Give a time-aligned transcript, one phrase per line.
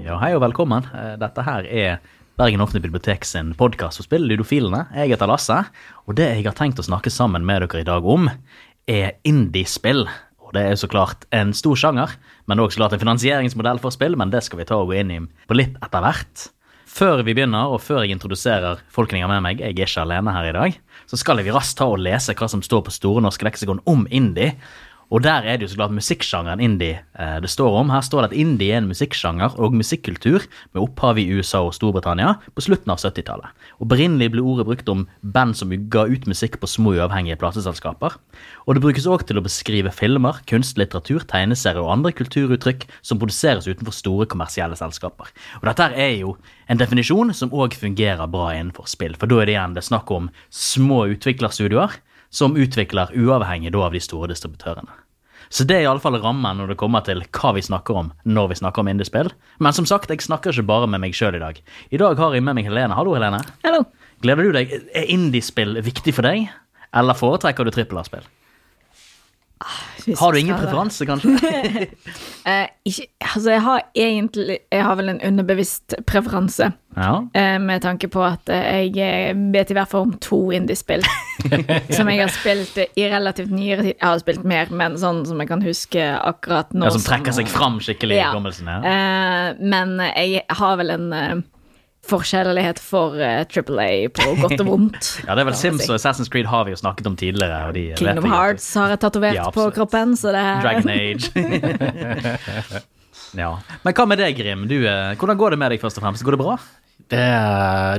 [0.00, 0.86] Ja, hei og velkommen.
[0.96, 1.98] Eh, Dette her er
[2.40, 4.86] Bergen Offentlige Bibliotek sin podkast for spill, Ludofilene.
[4.96, 5.58] Jeg heter Lasse,
[6.08, 8.30] og det jeg har tenkt å snakke sammen med dere i dag om,
[8.88, 10.06] er indiespill.
[10.40, 12.16] Og det er så klart en stor sjanger,
[12.48, 14.96] men også så klart en finansieringsmodell for spill, men det skal vi ta og gå
[15.02, 16.48] inn i på litt etter hvert.
[16.90, 20.08] Før vi begynner, og før jeg introduserer folkene jeg har med meg, jeg er ikke
[20.08, 22.96] alene her i dag, så skal vi raskt ta og lese hva som står på
[22.96, 24.56] Store norske leksikon om indie.
[25.10, 27.90] Og der er det jo så klart musikksjangeren indie eh, det står om.
[27.90, 31.74] Her står det at indie er en musikksjanger og musikkultur med opphav i USA og
[31.74, 33.50] Storbritannia på slutten av 70-tallet.
[33.82, 38.14] Opprinnelig ble ordet brukt om band som ga ut musikk på små uavhengige plateselskaper.
[38.66, 43.66] Og det brukes òg til å beskrive filmer, kunstlitteratur, tegneserier og andre kulturuttrykk som produseres
[43.66, 45.32] utenfor store kommersielle selskaper.
[45.58, 46.36] Og dette er jo
[46.70, 50.14] en definisjon som òg fungerer bra innenfor spill, for da er det igjen det snakk
[50.14, 51.98] om små utviklerstudioer
[52.30, 54.90] som utvikler uavhengig av de store distributørene.
[55.50, 58.58] Så det er iallfall rammen når det kommer til hva vi snakker om når vi
[58.60, 59.32] snakker om indiespill.
[59.58, 61.58] Men som sagt, jeg snakker ikke bare med meg sjøl i dag.
[61.90, 62.94] I dag har jeg med meg Helene.
[62.94, 63.40] Hallo, Helene.
[63.66, 63.82] Hallo.
[64.22, 64.76] Gleder du deg?
[64.94, 66.46] Er indiespill viktig for deg,
[66.94, 68.22] eller foretrekker du trippel A-spill?
[70.16, 71.34] Har du ingen preferanse, kanskje?
[72.48, 77.10] Eh, ikke, altså, jeg har egentlig Jeg har vel en underbevisst preferanse, Ja.
[77.36, 78.96] eh, med tanke på at eh, jeg
[79.30, 81.04] eh, vet i hvert fall om to indiespill
[81.96, 83.94] som jeg har spilt eh, i relativt nyere tid.
[83.96, 86.84] Jeg har spilt mer, men sånn som jeg kan huske akkurat nå.
[86.88, 88.30] ja som trekker seg fram skikkelig i Ja.
[88.34, 88.68] hukommelsen?
[88.68, 88.80] Ja.
[88.84, 91.40] Uh, men jeg har vel en uh,
[92.10, 95.10] forskjellighet for eh, Triple A på godt og vondt.
[95.26, 95.90] ja, det er vel Sims si.
[95.92, 97.74] og Assassin's Creed har vi jo snakket om tidligere.
[98.00, 101.24] Kingdom Hearts har jeg tatovert Ja, på kroppen, så det er Dragon Age.
[103.36, 103.50] ja.
[103.84, 104.64] Men hva med deg, Grim?
[104.70, 106.24] Du, eh, hvordan går det med deg, først og fremst?
[106.26, 106.56] Går det bra?
[107.10, 107.22] Det,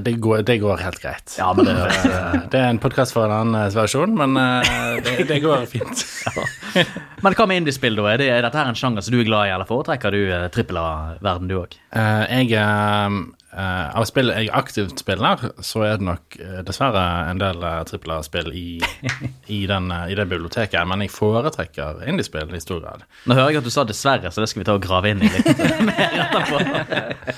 [0.05, 1.33] det, går, det går helt greit.
[1.37, 1.73] Ja, men det
[2.31, 6.05] Eh, det er en podkast for en annen versjon, men eh, det, det går fint.
[7.21, 8.05] Men hva med indiespill, da?
[8.13, 10.21] Er, det, dette her en sjanger som du er glad i, eller foretrekker du
[10.55, 11.75] trippel A-verden, du òg?
[11.93, 12.55] Eh, jeg
[13.53, 17.61] eh, eh, Av spill jeg aktivt spiller, så er det nok uh, dessverre en del
[17.63, 18.81] uh, trippel A-spill i,
[19.57, 23.05] i, den, eh, i det biblioteket, men jeg foretrekker indiespill i stor grad.
[23.27, 25.23] Nå hører jeg at du sa dessverre, så det skal vi ta og grave inn
[25.25, 25.51] i litt
[25.89, 26.63] mer etterpå.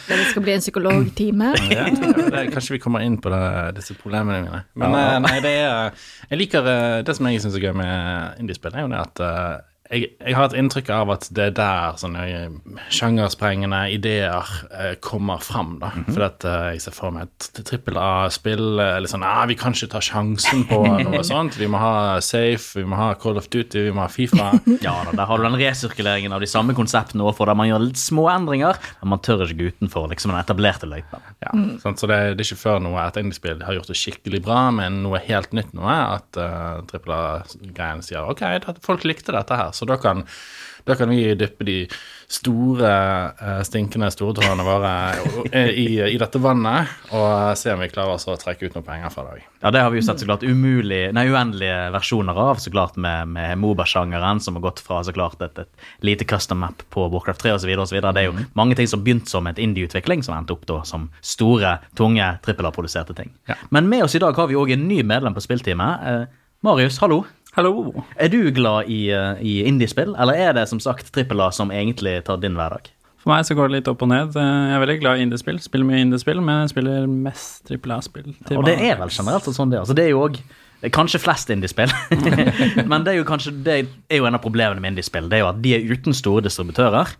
[0.07, 1.53] Det skal bli en psykologtime.
[1.73, 3.43] Ja, det, kanskje vi kommer inn på det,
[3.79, 4.63] disse problemene mine.
[4.79, 8.41] Men eh, nei, det er Jeg liker eh, Det som jeg syns er gøy med
[8.43, 9.53] indiespill, er jo det at eh,
[9.93, 14.93] jeg, jeg har et inntrykk av at det er der sånne eh, sjangersprengende ideer eh,
[15.03, 15.77] kommer fram.
[15.81, 15.91] da.
[16.09, 19.75] For at eh, jeg ser for meg et trippel A-spill eller sånn ah, Vi kan
[19.75, 21.57] ikke ta sjansen på noe sånt.
[21.59, 24.51] Vi må ha Safe, vi må ha Call of Duty, vi må ha Fifa.
[24.83, 27.85] Ja, da, Der har du den resirkuleringen av de samme konseptene overfor der man gjør
[27.85, 31.23] litt små endringer, men man tør ikke gå utenfor liksom den etablerte løypen.
[31.43, 31.51] Ja,
[31.83, 32.01] sant?
[32.01, 35.01] Så det, det er ikke før noe et indiespill har gjort det skikkelig bra, men
[35.05, 38.43] noe helt nytt noe, at uh, trippel A-greien sier ok,
[38.83, 40.23] folk likte dette her, så da kan,
[40.87, 41.77] da kan vi dyppe de
[42.33, 42.89] store,
[43.39, 44.91] eh, stinkende storetårene våre
[45.69, 49.13] i, i dette vannet og se om vi klarer oss å trekke ut noen penger
[49.13, 49.43] fra det òg.
[49.61, 52.97] Ja, Det har vi jo sett så klart umulig, nei, uendelige versjoner av, så klart
[52.97, 57.05] med, med Moba-sjangeren, som har gått fra så klart et, et lite custom map på
[57.13, 57.71] Warcraft 3 osv.
[57.93, 61.09] Det er jo mange ting som begynte som et indie-utvikling, som endte opp da som
[61.21, 63.31] store, tunge, trippel A-produserte ting.
[63.51, 63.59] Ja.
[63.69, 66.09] Men med oss i dag har vi òg en ny medlem på spillteamet.
[66.09, 66.25] Eh,
[66.63, 67.23] Marius, hallo.
[67.53, 68.03] Hallo.
[68.17, 71.69] Er du glad i, eh, i indiespill, eller er det som sagt trippel A som
[71.69, 72.89] egentlig tar din hverdag?
[73.21, 74.33] For meg så går det litt opp og ned.
[74.33, 75.59] Jeg er veldig glad i indiespill.
[75.61, 78.33] Spiller mye indiespill, men jeg spiller mest trippel A-spill.
[78.49, 79.79] Ja, Og det er vel generelt sånn det.
[79.79, 80.41] Altså, det er jo òg
[80.91, 81.87] Kanskje flest indiespill,
[82.91, 83.75] men det er jo kanskje det
[84.11, 85.29] er jo en av problemene med indiespill.
[85.31, 87.13] Det er jo at de er uten store distributører,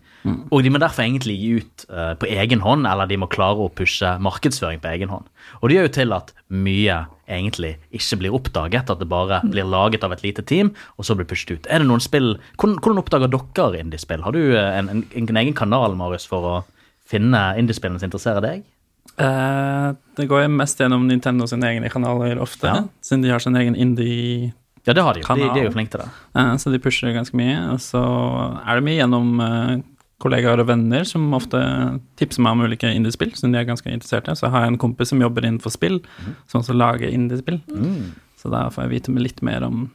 [0.52, 3.64] og de må derfor egentlig gi ut uh, på egen hånd, eller de må klare
[3.64, 5.24] å pushe markedsføring på egen hånd.
[5.62, 6.98] Og det gjør jo til at mye
[7.28, 11.16] egentlig ikke blir oppdaget, at det bare blir laget av et lite team, og så
[11.16, 11.66] blir pushet ut.
[11.70, 14.22] Er det noen spill Hvordan, hvordan oppdager dere indiespill?
[14.26, 16.54] Har du eh, en, en, en egen kanal, Marius, for å
[17.08, 18.62] finne indiespillene som interesserer deg?
[19.20, 22.84] Eh, det går mest gjennom Nintendo sine egne kanaler ofte, Ja.
[23.04, 24.52] siden de har sin egen indie
[24.86, 25.34] Ja, det har de jo.
[25.34, 26.08] De, de er jo flinke til det.
[26.36, 27.56] Eh, så de pusher ganske mye.
[27.72, 28.00] Og så
[28.66, 29.76] er det mye gjennom eh,
[30.24, 31.60] kollegaer og venner som ofte
[32.20, 34.36] tipser meg om ulike indiespill, som de er ganske interessert i.
[34.40, 36.00] Så har jeg en kompis som jobber innenfor spill,
[36.50, 37.60] som også lager indiespill.
[38.40, 39.86] Så da får jeg vite litt mer om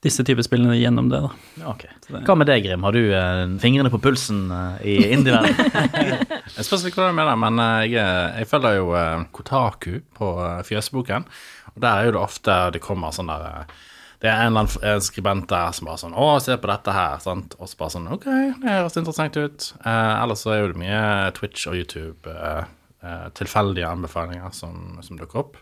[0.00, 1.66] disse typer spillene gjennom det, da.
[1.74, 1.90] Okay.
[2.08, 2.82] det- Hva med deg, Grim?
[2.86, 5.58] Har du eh, fingrene på pulsen eh, i indie-verden?
[6.56, 8.06] Jeg spørs ikke hva du mener, men eh, jeg,
[8.40, 11.26] jeg følger jo eh, Kotaku på eh, Fjøsboken.
[11.74, 13.76] Og der er jo det ofte det kommer sånn der eh,
[14.20, 17.20] Det er en eller annen skribent der som bare sånn 'Å, se på dette her',
[17.24, 17.54] sant?
[17.58, 18.26] Og så bare sånn 'Ok,
[18.60, 19.72] det høres interessant ut'.
[19.84, 22.64] Eh, ellers så er jo det mye Twitch og YouTube, eh,
[23.02, 25.56] eh, tilfeldige anbefalinger som, som dukker opp.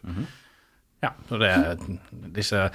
[1.03, 1.79] Ja, og det,
[2.35, 2.71] det er ikke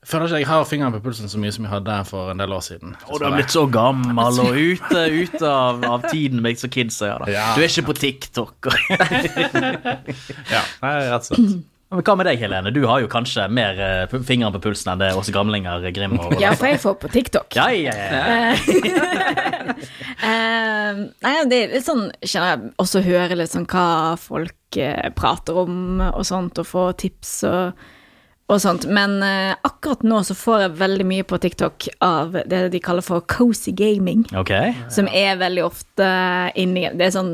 [0.00, 2.38] Jeg føler ikke jeg har fingeren på pulsen så mye som jeg hadde for en
[2.38, 2.96] del år siden.
[3.10, 6.96] Og du har blitt så gammel og ute, ute av, av tiden med så kids
[7.02, 7.34] sier det.
[7.34, 7.50] Ja.
[7.54, 8.70] Du er ikke på TikTok.
[10.54, 11.66] Ja, nei, rett og slett.
[11.88, 12.68] Men hva med deg, Helene?
[12.74, 16.34] Du har jo kanskje mer uh, fingeren på pulsen enn det oss gamlinger Grim og
[16.40, 17.56] Ja, for jeg får på TikTok.
[17.56, 18.52] Ja, ja, ja.
[20.20, 25.06] uh, nei, det er litt sånn kjenner jeg også høre litt sånn hva folk uh,
[25.16, 27.80] prater om og sånt, og få tips og,
[28.52, 28.84] og sånt.
[28.92, 33.04] Men eh, akkurat nå så får jeg veldig mye på TikTok av det de kaller
[33.04, 34.52] for cozy gaming, Ok.
[34.92, 36.06] som er veldig ofte
[36.60, 37.32] inni Det er sånn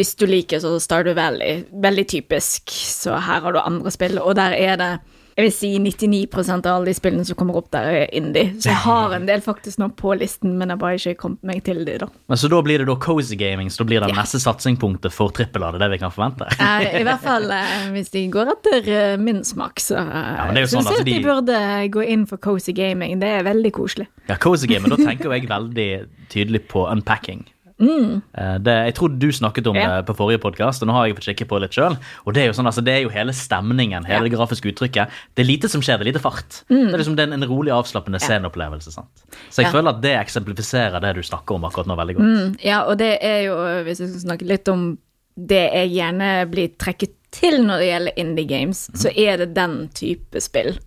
[0.00, 4.34] hvis du liker så Stardew Valley, veldig typisk, så her har du andre spill, og
[4.40, 4.92] der er det
[5.38, 8.50] jeg vil si 99% av alle de spillene som kommer opp der, er indie.
[8.60, 11.62] Så jeg har en del faktisk nå på listen, men jeg bare ikke kommet meg
[11.64, 12.08] til de, da.
[12.28, 15.32] Men Så da blir det da cozy gaming, så da blir det neste satsingpunktet for
[15.32, 16.50] trippel A, det er det vi kan forvente?
[16.58, 20.60] Eh, I hvert fall eh, hvis de går etter eh, min smak, så ja, det
[20.60, 21.62] er jo sånn syns jeg at de de- burde
[21.96, 23.16] gå inn for cozy gaming.
[23.22, 24.10] Det er veldig koselig.
[24.28, 25.88] Ja, cozy gaming, da tenker jeg veldig
[26.34, 27.46] tydelig på unpacking.
[27.80, 29.80] Eh, Det, jeg tror du snakket om Mm.
[29.82, 30.00] Ja.
[30.02, 31.96] det på forrige podkast, og nå har jeg fått kikke på litt sjøl.
[32.26, 35.08] Og det er sånn, altså, det er jo hele stemningen, hele det grafiske uttrykket.
[35.34, 36.62] Det er lite som skjer, det er lite fart.
[36.68, 38.92] Det er liksom det er en rolig, avslappende sceneopplevelse.
[38.92, 39.24] sant?
[39.50, 39.72] Så jeg Mm.
[39.72, 39.78] Ja.
[39.80, 42.26] føler at det eksemplifiserer det du snakker om akkurat nå, veldig godt.
[42.26, 44.98] Mm, ja, og det er jo, hvis jeg skal snakke litt om
[45.38, 49.88] det jeg gjerne blir trekket til når det gjelder indie games, så er det den
[49.94, 50.78] type spill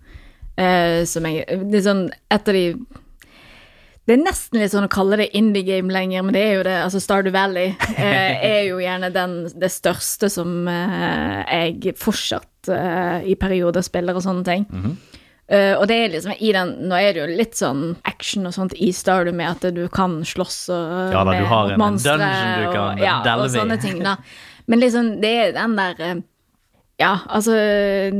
[0.58, 2.76] uh, som jeg Det er sånn et av de
[4.04, 6.64] det er nesten litt sånn å kalle det indie game lenger, men det er jo
[6.66, 6.76] det.
[6.84, 11.40] Altså Stardew Valley eh, er jo gjerne den, det største som eh,
[11.72, 14.66] jeg fortsatt eh, i perioder spiller og sånne ting.
[15.48, 18.54] Eh, og det er liksom i den Nå er det jo litt sånn action og
[18.56, 21.98] sånt i Stardew med at du kan slåss og Ja da, du har en en
[22.00, 24.16] dungeon du kan og, ja, og sånne ting, da.
[24.72, 26.22] Men liksom, det er den der eh,
[27.00, 27.54] ja, altså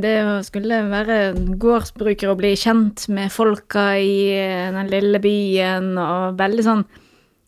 [0.02, 1.18] det å skulle være
[1.62, 6.82] gårdsbruker og bli kjent med folka i eh, den lille byen og veldig sånn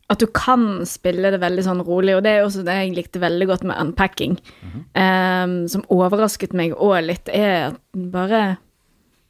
[0.07, 3.19] At du kan spille det veldig sånn rolig, og det er også det jeg likte
[3.19, 4.37] veldig godt med unpacking.
[4.95, 7.81] eh, som overrasket meg òg litt, er at
[8.15, 8.45] bare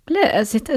[0.06, 0.76] ble sitte,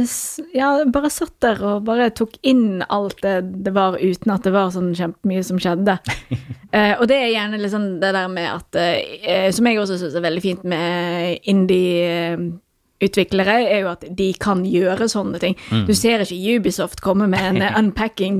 [0.56, 4.54] ja, bare satt der og bare tok inn alt det det var, uten at det
[4.56, 5.98] var sånn kjempemye som skjedde.
[6.70, 10.14] Eh, og det er gjerne liksom det der med at eh, Som jeg også syns
[10.14, 15.58] er veldig fint med indie-utviklere, er jo at de kan gjøre sånne ting.
[15.88, 18.38] Du ser ikke Ubisoft komme med en eh, unpacking.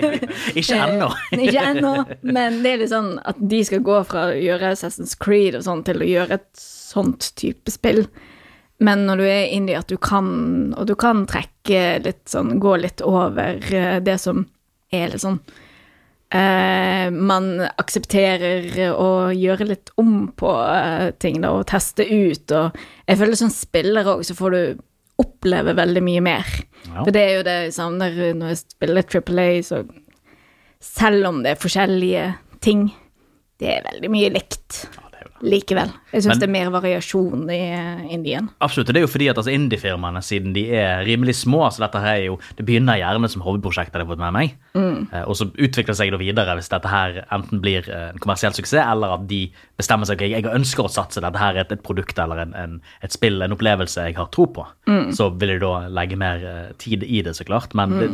[0.56, 1.10] Ikke ennå.
[1.36, 1.92] ikke ennå,
[2.24, 5.68] men det er litt sånn at de skal gå fra å gjøre Assassin's Creed og
[5.68, 8.06] sånn til å gjøre et sånt type spill.
[8.78, 12.76] Men når du er inni at du kan Og du kan trekke litt sånn Gå
[12.82, 14.44] litt over eh, det som
[14.92, 15.38] er litt sånn
[16.34, 22.76] eh, Man aksepterer å gjøre litt om på eh, ting, da, og teste ut, og
[23.08, 24.84] Jeg føler som spiller òg, så får du
[25.16, 26.48] oppleve veldig mye mer.
[26.90, 26.98] Ja.
[26.98, 29.78] For det er jo det jeg savner når jeg spiller Triple A, så
[30.84, 32.26] selv om det er forskjellige
[32.60, 32.90] ting,
[33.56, 34.82] det er veldig mye likt
[35.44, 35.90] likevel.
[36.12, 38.48] Jeg syns det er mer variasjon i eh, Indien.
[38.64, 38.88] Absolutt.
[38.88, 42.00] og Det er jo fordi at altså, indie-firmaene, siden de er rimelig små så dette
[42.02, 44.54] her er jo, Det begynner gjerne som hobbyprosjekt, har jeg fått med meg.
[44.76, 48.22] Eh, og så utvikler det seg da videre hvis dette her enten blir eh, en
[48.22, 49.42] kommersiell suksess, eller at de
[49.80, 52.54] bestemmer seg ok, jeg ønsker å satse, dette her er et, et produkt eller en,
[52.56, 54.64] en, et spill, en opplevelse jeg har tro på.
[55.16, 56.42] Så vil de da legge mer
[56.80, 57.74] tid i det, så klart.
[57.76, 58.08] Men det,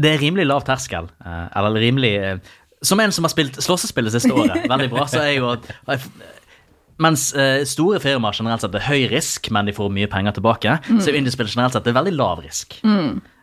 [0.00, 1.10] det er rimelig lav terskel.
[1.24, 2.40] eller rimelig
[2.82, 5.68] Som en som har spilt slåssespill det siste året, veldig bra, så er jo at
[7.00, 10.78] mens eh, store firmaer generelt sett er høy risk, men de får mye penger tilbake,
[11.00, 12.78] så er indiespill generelt sett det er veldig lav risk.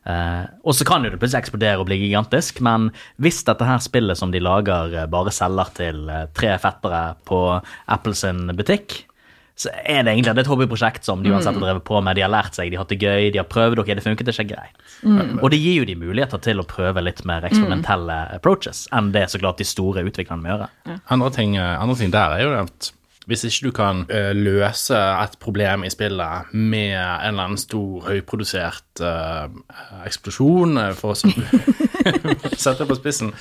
[0.08, 2.92] Eh, og så kan jo det plutselig eksplodere og bli gigantisk, men
[3.24, 7.42] hvis dette her spillet som de lager, eh, bare selger til eh, tre fettere på
[7.92, 8.24] Apples
[8.56, 9.02] butikk,
[9.58, 12.14] så er det egentlig det er et hobbyprosjekt som de uansett har drevet på med.
[12.16, 14.30] De har lært seg, de har hatt det gøy, de har prøvd, ok, det funket
[14.30, 14.84] ikke greit.
[15.42, 19.26] Og det gir jo de muligheter til å prøve litt mer eksperimentelle approaches enn det
[19.34, 20.70] så klart de store utviklerne må gjøre.
[21.10, 22.92] Andre ting, eh, andre ting der er jo at
[23.28, 28.06] hvis ikke du kan uh, løse et problem i spillet med en eller annen stor,
[28.08, 29.52] høyprodusert uh,
[30.08, 31.18] eksplosjon, eh, for å
[32.64, 33.34] sette det på spissen,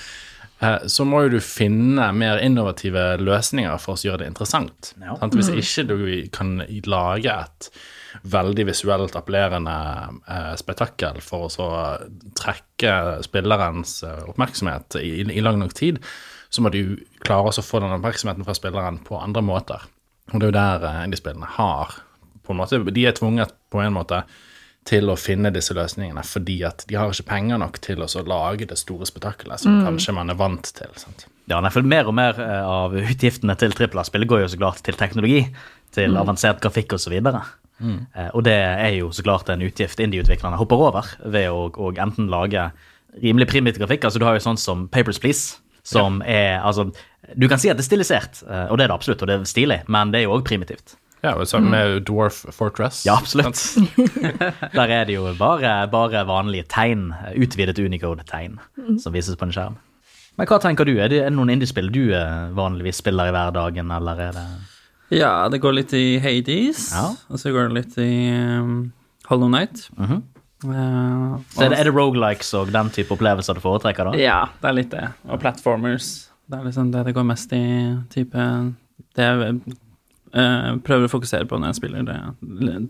[0.65, 4.91] uh, så må jo du finne mer innovative løsninger for å gjøre det interessant.
[4.99, 5.15] Ja.
[5.23, 5.39] Sant?
[5.39, 5.97] Hvis ikke du
[6.35, 6.59] kan
[6.91, 7.71] lage et
[8.23, 9.77] veldig visuelt appellerende
[10.29, 11.69] eh, spetakkel for å så
[12.39, 16.01] trekke spillerens eh, oppmerksomhet i, i lang nok tid,
[16.49, 16.97] så må du
[17.27, 19.87] klare å få den oppmerksomheten fra spilleren på andre måter.
[20.33, 22.01] Og det er jo der eh, indiespillene har
[22.47, 24.23] på en måte, De er tvunget på en måte
[24.87, 28.23] til å finne disse løsningene fordi at de har ikke penger nok til å så
[28.23, 30.93] lage det store spetakkelet som kanskje man er vant til.
[31.01, 31.27] sant?
[31.51, 34.61] Ja, nei, for Mer og mer eh, av utgiftene til trippel A-spillet går jo så
[34.61, 35.45] klart til teknologi,
[35.95, 37.15] til avansert grafikk osv.
[37.81, 41.93] Eh, og det er jo så klart en utgift indie-utviklerne hopper over ved å, å
[41.93, 42.71] enten lage
[43.23, 44.07] rimelig primitiv grafikk.
[44.09, 46.91] Altså du har jo sånn som Papers, Please, som er altså
[47.37, 49.35] Du kan si at det er stilisert, eh, og det er det absolutt, og det
[49.41, 50.95] er stilig, men det er jo òg primitivt.
[51.25, 53.01] Ja, og sammen med Dwarf Fortress.
[53.07, 53.59] Ja, absolutt.
[54.77, 58.61] Der er det jo bare, bare vanlige tegn, utvidet Unicode-tegn,
[59.03, 59.79] som vises på en skjerm.
[60.37, 60.93] Men hva tenker du?
[61.01, 64.47] Er det, er det noen indiespill du eh, vanligvis spiller i hverdagen, eller er det
[65.11, 67.15] Ja, det går litt i Hades, Ja.
[67.31, 68.93] og så går det litt i um,
[69.29, 69.89] Hollow Night.
[69.97, 70.23] Mhm.
[70.65, 74.17] Eh, Så er det, er det rogelikes og den type opplevelser du foretrekker, da?
[74.19, 75.09] Ja, det er litt det.
[75.29, 76.29] Og platformers.
[76.49, 78.73] Det er liksom det det går mest i type
[79.17, 79.61] Det jeg
[80.37, 82.17] uh, prøver å fokusere på når jeg spiller, det,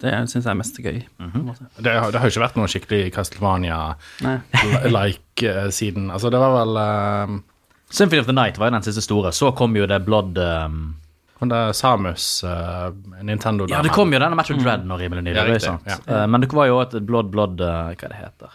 [0.00, 1.02] det jeg syns er mest gøy.
[1.18, 1.54] Mm -hmm.
[1.82, 6.64] Det, har- det har jo ikke vært noe skikkelig Castlevania-like eh, siden Altså, det var
[6.64, 7.26] vel uh,
[7.90, 9.32] Symphony of the Night var jo den siste store.
[9.32, 10.94] Så kom jo det Blood um,
[11.38, 15.59] Han der Samus uh, Nintendo Ja, det kom jo denne Metal Dread nå rimelig nylig.
[15.66, 15.99] Ja, ja.
[16.07, 18.55] Eh, men det var jo et Blood Blood uh, Hva det heter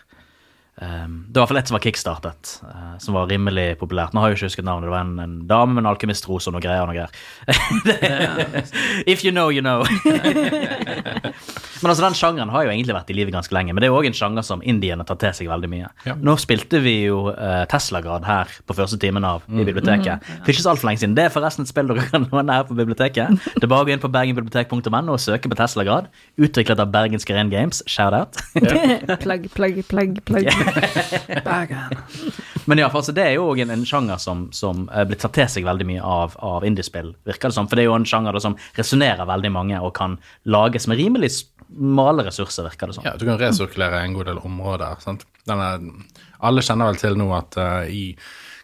[0.81, 4.15] um, Det var i hvert fall et som var kickstartet, uh, som var rimelig populært.
[4.15, 4.89] Nå har jeg jo ikke husket navnet.
[4.89, 6.81] Det var en, en dame med en alkymistros og noe greier.
[6.81, 7.11] og noe greier.
[9.13, 9.85] If you know, you know.
[11.81, 13.73] men altså, den sjangeren har jo egentlig vært i livet ganske lenge.
[13.73, 15.89] Men det er jo òg en sjanger som indiene tar til seg veldig mye.
[16.07, 16.15] Ja.
[16.17, 20.27] Nå spilte vi jo uh, Tesla-grad her på første timen av i biblioteket.
[20.41, 21.15] For ikke så altfor lenge siden.
[21.17, 23.41] Det er forresten et spill dere kan låne her på biblioteket.
[23.55, 26.11] Det er bare å gå inn på bergenbibliotek.no og søke på Tesla-grad.
[26.41, 27.81] Utviklet av Bergens Green Games.
[27.89, 28.41] Shout-out.
[29.21, 30.49] Plagg, plagg, plagg, plagg.
[32.69, 35.23] Men ja, for altså, det er jo også en, en sjanger som, som er blitt
[35.23, 37.69] tatt til seg veldig mye av, av indiespill, virker det som.
[37.69, 41.01] For det er jo en sjanger da, som resonnerer veldig mange og kan lages med
[41.01, 41.31] rimelig
[41.71, 43.05] smale ressurser, virker det som.
[43.07, 44.99] Ja, du kan resirkulere en god del områder.
[45.03, 45.25] Sant?
[45.49, 45.69] Denne,
[46.43, 48.11] alle kjenner vel til nå at uh, i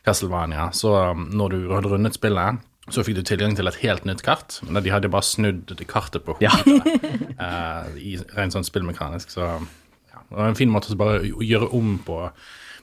[0.05, 4.05] Castlevania, så um, når du hadde rundet spillet, så fikk du tilgang til et helt
[4.07, 4.59] nytt kart.
[4.67, 6.53] Men de hadde bare snudd kartet på Ja.
[6.55, 7.01] hodet.
[7.43, 9.33] eh, i rent sånn spillmekanisk.
[9.35, 12.21] Så ja, det var en fin måte å bare gjøre om på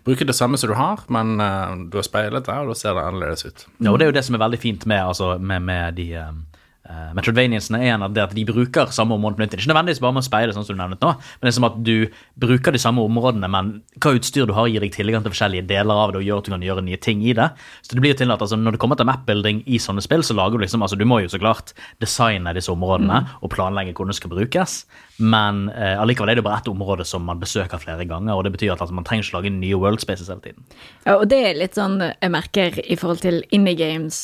[0.05, 2.93] Bruke det samme som du har, men uh, du har speilet det, og da ser
[2.93, 3.63] det annerledes ut.
[3.79, 6.05] Ja, og det er jo det som er veldig fint med, altså, med, med de
[6.21, 6.43] um,
[6.91, 9.57] uh, Metroidvaniansene, er en av det at de bruker samme område på nytt.
[9.59, 11.69] Ikke nødvendigvis bare med å speile, sånn som du nevnet nå, men det er som
[11.69, 11.95] at du
[12.41, 16.03] bruker de samme områdene, men hva utstyr du har, gir deg tilgang til forskjellige deler
[16.05, 17.49] av det og gjør at du kan gjøre nye ting i det.
[17.83, 20.25] Så det blir jo til at altså, når det kommer til map-building i sånne spill,
[20.27, 23.95] så lager du liksom altså Du må jo så klart designe disse områdene og planlegge
[23.95, 24.77] hvordan det skal brukes,
[25.19, 28.55] men uh, allikevel er det bare ett område som man besøker flere ganger, og det
[28.57, 30.65] betyr at altså, man trenger ikke lage nye world spaces hele tiden.
[31.05, 34.19] Ja, og det er litt sånn jeg merker i forhold til indie games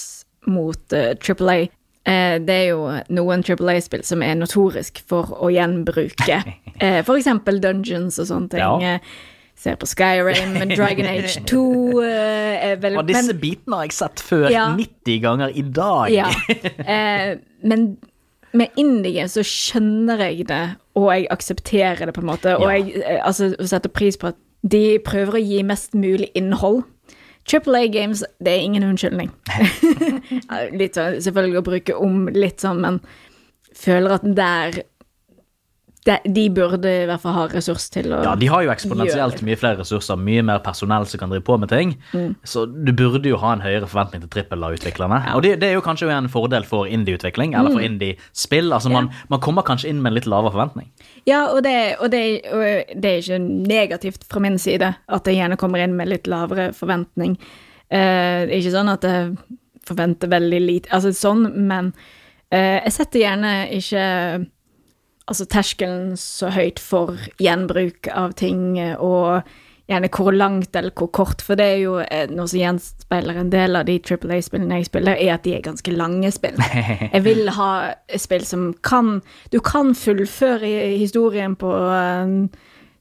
[0.48, 0.98] mot uh.
[1.00, 1.14] Eh,
[2.40, 6.40] det er jo noen Triple A-spill som er notorisk for å gjenbruke.
[6.80, 8.62] Eh, eksempel Dungeons og sånne ting.
[8.62, 8.94] Ja.
[8.96, 11.64] Eh, ser på Skyrim, Dragon Age 2
[12.06, 14.70] eh, vel Og disse men- bitene har jeg sett før Ja.
[14.78, 16.08] 90 ganger i dag.
[16.14, 16.30] Ja.
[16.94, 17.34] Eh,
[17.68, 17.98] men
[18.56, 20.62] med indie så skjønner jeg det,
[20.98, 22.56] og jeg aksepterer det på en måte.
[22.56, 26.82] Og jeg eh, altså, setter pris på at de prøver å gi mest mulig innhold.
[27.50, 29.32] Triple A Games, det er ingen unnskyldning.
[30.80, 33.00] Litt sånn, selvfølgelig å bruke om litt sånn, men
[33.76, 34.82] føler at der
[36.06, 38.76] de, de burde i hvert fall ha ressurs til å Ja, de har jo gjøre
[38.78, 41.92] eksponentielt mye flere ressurser, mye mer personell som kan drive på med ting.
[42.16, 42.30] Mm.
[42.44, 45.18] Så du burde jo ha en høyere forventning til trippel-A-utviklerne.
[45.36, 47.76] Og det, det er jo kanskje en fordel for indie-utvikling, eller Mm.
[47.76, 48.72] for indie-spill.
[48.72, 50.88] Altså man, man kommer kanskje inn med en litt lavere forventning.
[51.28, 55.36] Ja, og det, og, det, og det er ikke negativt fra min side at jeg
[55.36, 57.36] gjerne kommer inn med litt lavere forventning.
[57.92, 59.34] Uh, det er ikke sånn at jeg
[59.84, 61.92] forventer veldig lite Altså sånn, men
[62.54, 64.04] uh, jeg setter gjerne ikke
[65.26, 69.42] altså terskelen så høyt for gjenbruk av ting, og
[69.90, 73.52] gjerne hvor langt eller hvor kort, for det er jo eh, noe som gjenspeiler en
[73.52, 76.58] del av de Triple A-spillene jeg spiller, er at de er ganske lange spill.
[77.14, 77.70] Jeg vil ha
[78.20, 79.18] spill som kan
[79.50, 80.68] Du kan fullføre
[81.00, 82.34] historien på eh,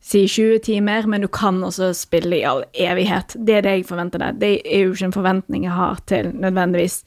[0.01, 3.35] si 20 timer, men du kan også spille i all evighet.
[3.35, 4.39] Det er det jeg forventer deg.
[4.41, 7.03] Det er jo ikke en forventning jeg har til nødvendigvis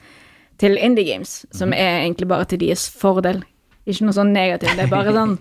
[0.62, 3.42] til indie games, som er egentlig bare til deres fordel.
[3.86, 5.32] Ikke noe sånn negativt, det er bare sånn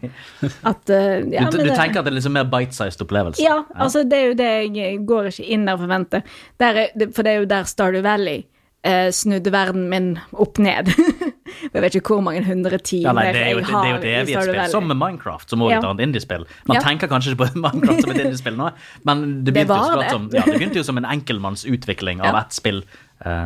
[0.65, 3.43] at uh, ja, du, du det- tenker at det er liksom mer bite-sized opplevelse?
[3.43, 6.23] ja, altså det er jo det jeg går ikke inn der og forventer.
[6.57, 8.39] Der er, for det er jo der Stardew Valley
[8.87, 10.89] uh, snudde verden min opp ned.
[11.75, 13.91] jeg vet ikke hvor mange hundre Ja, timer nei, det er jo, jeg det er
[13.91, 14.71] jo et har i Stardew Valley.
[14.73, 15.89] som med Minecraft, som også er et Ja.
[15.91, 16.47] annet indiespill.
[16.65, 16.81] Man Ja.
[16.87, 18.71] tenker kanskje ikke på Minecraft som et indiespill nå,
[19.05, 20.09] men det begynte, jo det.
[20.17, 22.41] som, ja, det begynte jo som en enkeltmannsutvikling av Ja.
[22.41, 22.81] ett spill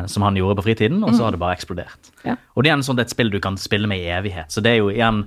[0.08, 2.10] som han gjorde på fritiden, og så har det bare eksplodert.
[2.24, 2.38] Ja.
[2.56, 4.72] Og det er en sånn, et spill du kan spille med i evighet, så det
[4.72, 5.26] er jo igjen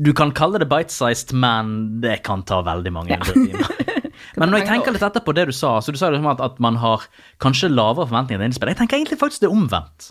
[0.00, 3.90] Du kan kalle det bite-sized, men det kan ta veldig mange hundre timer.
[4.36, 6.60] Men når jeg tenker litt etterpå det du sa, så du sa liksom at, at
[6.62, 7.06] man har
[7.42, 8.72] kanskje lavere forventninger til indiespill.
[8.72, 10.10] Jeg tenker egentlig faktisk det er omvendt.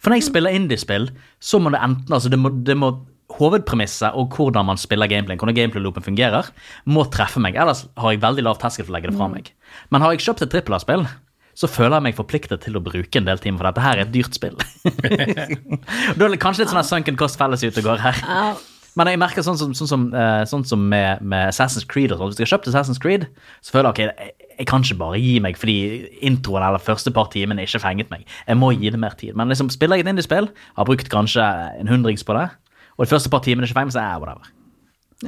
[0.00, 1.10] For når jeg spiller indiespill,
[1.42, 2.94] så må det enten altså det må, det må
[3.36, 6.48] hovedpremisset og hvordan man spiller gameplay, hvordan gameplay-loopen fungerer,
[6.90, 7.58] må treffe meg.
[7.60, 9.52] Ellers har jeg veldig lav terskel for å legge det fra meg.
[9.94, 11.06] Men har jeg kjøpt et trippel A-spill,
[11.60, 14.06] så føler jeg meg forpliktet til å bruke en del timer, for dette her er
[14.06, 14.56] et dyrt spill.
[16.16, 18.20] da er det kanskje litt sånn sunken cost felles ute og går her.
[18.98, 22.18] Men jeg merker sånn som, sånn som, eh, sånn som med, med Assassin's Creed og
[22.18, 22.32] sånn.
[22.32, 23.26] Hvis jeg har kjøpt Assassin's Creed,
[23.60, 25.76] så føler jeg ok, jeg, jeg kan ikke bare gi meg fordi
[26.26, 28.24] introen eller første par timene ikke fenget meg.
[28.48, 29.36] Jeg må gi det mer tid.
[29.38, 30.48] Men liksom, spiller jeg et indiespill,
[30.80, 31.44] har brukt kanskje
[31.76, 32.48] en hundrings på det,
[32.96, 34.54] og de første par timene ikke fengt meg, så er jeg whatever.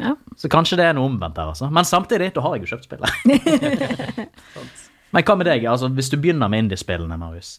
[0.00, 0.14] Ja.
[0.40, 1.68] Så kanskje det er noe omvendt der, altså.
[1.68, 3.10] Men samtidig, da har jeg jo kjøpt spillet.
[5.12, 5.64] Men hva med deg?
[5.68, 7.58] Altså, hvis du begynner med indiespillene, Marius,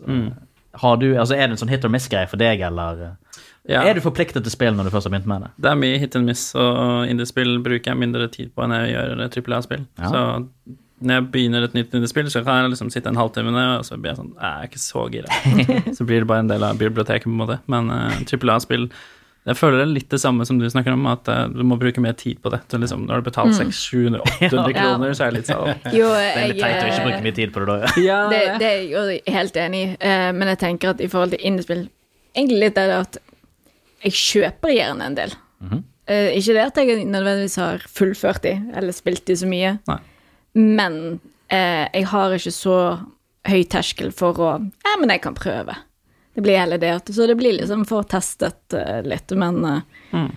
[0.81, 3.83] har du, altså, er det en sånn hit or miss-greie for deg, eller eh, Ja.
[3.87, 5.51] er du forpliktet til spill når du først har begynt med det?
[5.63, 8.95] Det er mye hit and miss, og indiespill bruker jeg mindre tid på enn jeg
[8.95, 9.85] gjør trippel A-spill.
[10.01, 10.09] Ja.
[10.09, 10.23] Så
[11.03, 13.85] når jeg begynner et nytt indiespill, så kan jeg liksom sitte en halvtime det, og
[13.85, 15.39] så blir jeg sånn Jeg er ikke så gira.
[15.97, 17.59] så blir det bare en del av biblioteket, på en måte.
[17.71, 17.91] Men
[18.29, 18.89] trippel A-spill
[19.43, 21.75] jeg føler det er litt det samme som du snakker om, at eh, du må
[21.81, 22.61] bruke mer tid på det.
[22.71, 24.75] Du liksom, når du har betalt 600-700-800 Ja.
[24.77, 27.23] kroner, så er det litt sånn Jo, Det er litt teit å ikke eh, bruke
[27.27, 27.77] mye tid på det da.
[27.97, 28.03] ja.
[28.07, 31.09] Ja, det, det er jeg jo helt enig i, eh, men jeg tenker at i
[31.11, 31.83] forhold til indiespill
[32.33, 33.17] Egentlig litt er det at
[34.03, 35.35] jeg kjøper gjerne en del.
[36.09, 39.99] Eh, ikke det at jeg nødvendigvis har fullført de, eller spilt de så mye, Nei.
[40.57, 40.97] men
[41.53, 42.77] eh, jeg har ikke så
[43.47, 45.77] høy terskel for å Ja, men jeg kan prøve.
[46.33, 49.59] Det blir heller det at Så det blir liksom for testet eh, litt, men
[50.11, 50.29] mm.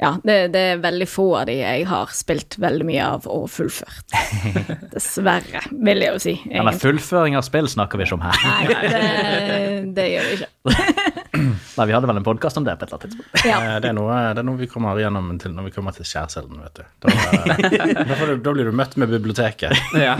[0.00, 3.44] ja, det, det er veldig få av de jeg har spilt veldig mye av og
[3.52, 4.16] fullført.
[4.94, 6.34] Dessverre, vil jeg jo si.
[6.54, 8.40] Men fullføring av spill snakker vi ikke om her.
[8.48, 11.20] Nei, det, det gjør vi ikke.
[11.78, 13.44] Nei, Vi hadde vel en podkast om det på et eller annet tidspunkt.
[13.48, 13.58] Ja.
[13.60, 16.06] Eh, Det er, noe, det er noe vi kommer gjennom til når vi kommer til
[16.08, 16.84] skjærselden, vet du.
[17.04, 18.34] Da, eh, da, får du.
[18.46, 19.74] da blir du møtt med biblioteket.
[20.06, 20.14] ja.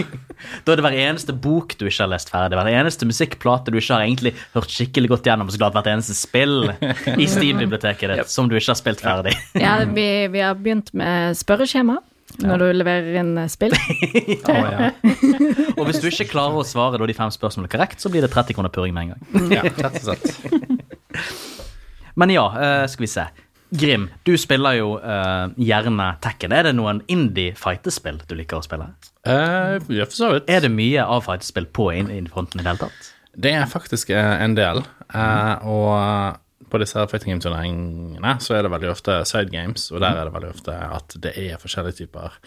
[0.67, 3.79] Da er det hver eneste bok du ikke har lest ferdig, hver eneste musikkplate du
[3.81, 6.73] ikke har egentlig hørt skikkelig godt gjennom, og så klart hvert eneste spill
[7.15, 9.37] i Steam-biblioteket ditt som du ikke har spilt ferdig.
[9.65, 12.01] Ja, vi, vi har begynt med spørreskjema
[12.43, 13.71] når du leverer inn spill.
[13.77, 14.89] oh, ja.
[15.77, 18.33] Og hvis du ikke klarer å svare da de fem spørsmålene korrekt, så blir det
[18.35, 19.53] 30 kroner purring med en gang.
[19.55, 20.74] Ja, rett og slett.
[22.21, 23.25] Men ja, eh, skal vi se.
[23.75, 26.53] Grim, du spiller jo uh, gjerne Tekken.
[26.55, 28.87] Er det noen indie-fightespill du liker å spille?
[29.27, 30.47] Uh, ja, for så vidt.
[30.47, 33.11] Er det mye av fightespill på indie-fronten i det hele tatt?
[33.35, 34.85] Det er faktisk en del.
[35.11, 36.39] eh, og
[36.71, 40.35] på disse fighting game-turneringene så er det veldig ofte side games, og der er det
[40.37, 42.39] veldig ofte at det er forskjellige typer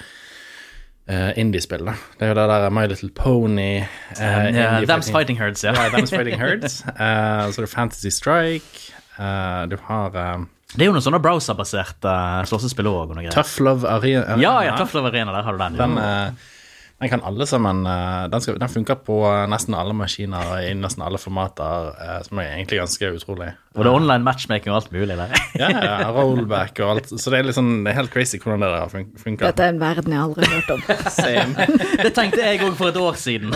[1.09, 1.85] uh, indiespill.
[1.87, 1.95] da.
[2.17, 3.87] Det er jo det der My Little Pony uh,
[4.19, 5.73] um, yeah, Them's Fighting Herds, ja.
[5.75, 6.81] Ja, Them's Fighting Herds.
[6.87, 8.93] Uh, så det er Fantasy Strike.
[9.17, 13.15] Uh, du har um, Det er jo noen sånne browserbaserte uh, slåssespill òg.
[13.33, 14.37] Tough Love Arena.
[14.41, 15.77] Ja, ja, Tough Love Arena, der har du den.
[15.79, 16.53] Den, eh,
[16.97, 19.19] den kan alle sammen eh, Den, skal, den funker på
[19.51, 23.51] nesten alle maskiner i nesten alle formater, eh, som er egentlig ganske utrolig.
[23.77, 25.35] Og det er online matchmaking og alt mulig der.
[25.61, 27.11] Ja, ja, rollback og alt.
[27.13, 29.51] Så det er litt sånn, det er helt crazy hvordan det der fun- funker.
[29.51, 30.83] Dette er en verden jeg aldri har hørt om.
[31.19, 31.69] Same.
[32.07, 33.53] Det tenkte jeg òg for et år siden.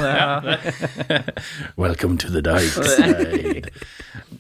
[1.82, 3.72] Welcome to the dark side.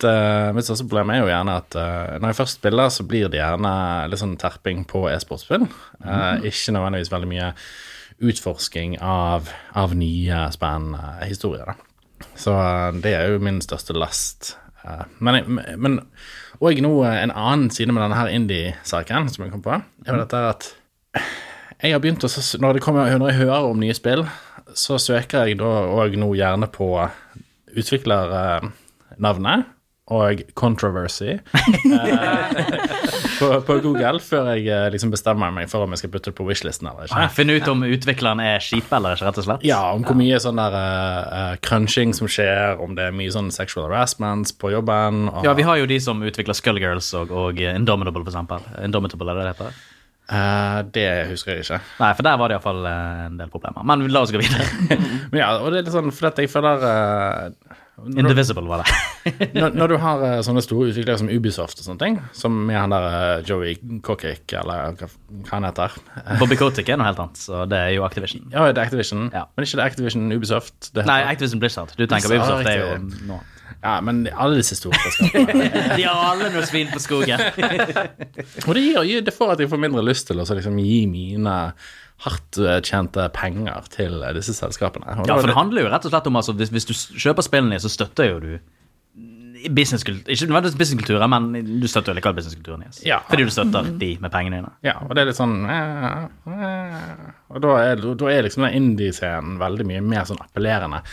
[0.01, 3.41] Mitt største problem er jo gjerne at eh, når jeg først spiller, så blir det
[3.41, 3.73] gjerne
[4.13, 5.65] litt sånn terping på e-sportspill.
[6.05, 7.51] Eh, ikke nødvendigvis veldig mye
[8.21, 11.71] utforsking av, av nye, spennende historier.
[11.71, 12.27] Da.
[12.35, 14.55] Så eh, det er jo min største last.
[14.85, 15.99] Eh, men, men
[16.61, 20.13] og nå eh, en annen side med denne her indie-saken som jeg kom på, er
[20.13, 20.71] jo dette at
[21.81, 22.29] jeg har begynt å,
[22.61, 24.27] når, det kommer, når jeg hører om nye spill,
[24.77, 26.93] så søker jeg da òg nå gjerne på
[27.71, 29.65] utviklernavnet
[30.11, 31.37] og controversy
[33.41, 36.37] på, på Google før jeg eh, liksom bestemmer meg for om jeg skal putte det
[36.37, 37.27] på wishlisten eller ikke.
[37.35, 39.65] Finne ut om utvikleren er kjip eller ikke, rett og slett.
[39.67, 43.51] Ja, om hvor mye sånn der uh, crunching som skjer, om det er mye sånn
[43.53, 45.25] sexual harassment på jobben.
[45.31, 48.69] Og, Ja, vi har jo de som utvikler Skullgirls og, og Indomitable, for eksempel.
[48.85, 49.81] Indomitable, er det det heter?
[50.31, 51.81] Uh, det husker jeg ikke.
[51.99, 53.83] Nei, for der var det iallfall en del problemer.
[53.83, 54.67] Men la oss gå videre.
[55.33, 58.95] Men ja, og det er litt sånn fordi jeg føler eh, når, Indivisible var det.
[59.57, 62.79] når, når du har eh, sånne store utviklere som Ubisoft og sånne ting, som med
[62.79, 65.09] han der eh, Joey Cockrick, eller hva,
[65.45, 65.95] hva han heter
[66.41, 68.47] Bobby Kotick er noe helt annet, så det er jo Activision.
[68.53, 69.47] Ja, det er Activision, Ja.
[69.55, 70.91] men ikke det Activision Ubisoft.
[70.95, 71.95] Det Nei, Activision Blizzard.
[71.97, 73.41] Du tenker Blizzard, Ubisoft, det er jo nå.
[73.81, 77.41] Ja, men alle disse store selskapene De har alle noe svin på skogen.
[78.67, 81.55] Og det, gir, det får at jeg får mindre lyst til å liksom gi mine
[82.25, 85.07] hardt eh, tjente penger til eh, disse selskapene.
[85.21, 87.45] Og Ja, for det handler jo rett og slett om altså, hvis, hvis du kjøper
[87.45, 88.53] spillene, så støtter jo du
[89.69, 93.01] businesskultur Ikke nødvendigvis businesskulturen, men du støtter jo likevel businesskulturen deres.
[93.05, 93.19] Ja.
[93.27, 94.71] Fordi du støtter de med pengene dine.
[94.85, 98.77] Ja, og det er litt sånn eh, eh, Og da er, da er liksom den
[98.79, 101.03] indie-scenen veldig mye mer sånn appellerende.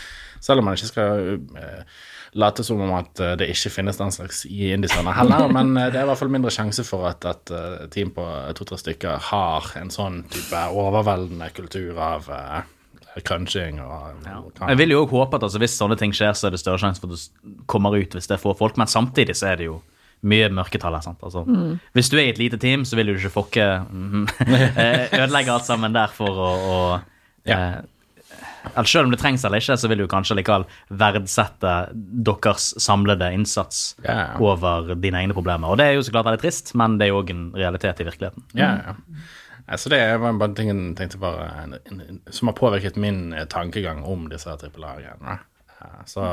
[0.41, 1.25] Selv om man ikke skal
[1.59, 1.99] eh,
[2.33, 5.47] late som om at eh, det ikke finnes den slags i Indisene heller.
[5.57, 8.25] Men eh, det er i hvert fall mindre sjanse for at et eh, team på
[8.57, 12.29] to-tre stykker har en sånn type overveldende kultur av
[13.25, 14.27] crunching og
[14.61, 16.79] Jeg vil jo også håpe at altså, hvis sånne ting skjer, så er det større
[16.79, 19.59] sjanse for at du kommer ut hvis det er få folk, men samtidig så er
[19.59, 19.79] det jo
[20.29, 21.03] mye mørketall her.
[21.03, 21.21] sant?
[21.23, 21.45] Altså,
[21.95, 25.67] Hvis du er i et lite team, så vil du ikke fokke eh, ødelegge alt
[25.67, 26.79] sammen der for å, å
[27.47, 27.79] eh,
[28.75, 30.65] eller Selv om det trengs eller ikke, så vil du kanskje likevel
[30.99, 34.35] verdsette deres samlede innsats ja.
[34.39, 35.71] over dine egne problemer.
[35.71, 38.01] Og det er jo så klart veldig trist, men det er jo òg en realitet
[38.03, 38.45] i virkeligheten.
[38.59, 38.95] Ja, ja.
[39.69, 40.95] Ja, Så det var bare ting
[42.29, 45.37] som har påvirket min eh, tankegang om disse trippel A-greiene.
[46.09, 46.23] Så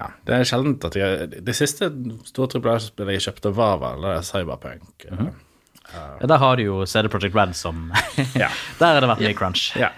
[0.00, 1.90] ja, det er sjeldent at jeg Det siste
[2.26, 5.06] store trippel A-spillet jeg kjøpte, var vel Cyberpunk.
[5.10, 5.46] Mm Cyberpunk.
[5.94, 7.92] uh, Ja, Der har du jo CD Projekt Red som
[8.34, 9.76] Der har det vært mye crunch.
[9.76, 9.92] Ja.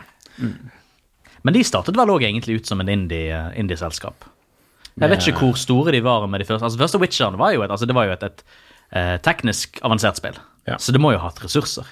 [1.44, 4.24] Men de startet vel òg egentlig ut som en indie- indie-selskap.
[5.00, 6.64] jeg vet ikke hvor store de var med de første.
[6.64, 8.42] Altså, første Witcheren var jo et, altså, det var jo et, et
[8.92, 10.36] eh, teknisk avansert spill,
[10.68, 10.76] Ja.
[10.76, 11.86] så det må jo ha hatt ressurser.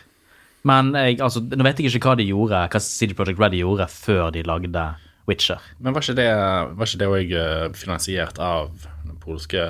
[0.63, 3.87] Men jeg, altså, nå vet jeg ikke hva de gjorde, hva CD Project Red gjorde
[3.89, 4.85] før de lagde
[5.27, 5.59] Witcher.
[5.81, 6.29] Men var ikke det
[6.77, 8.71] var ikke det òg finansiert av
[9.07, 9.63] den polske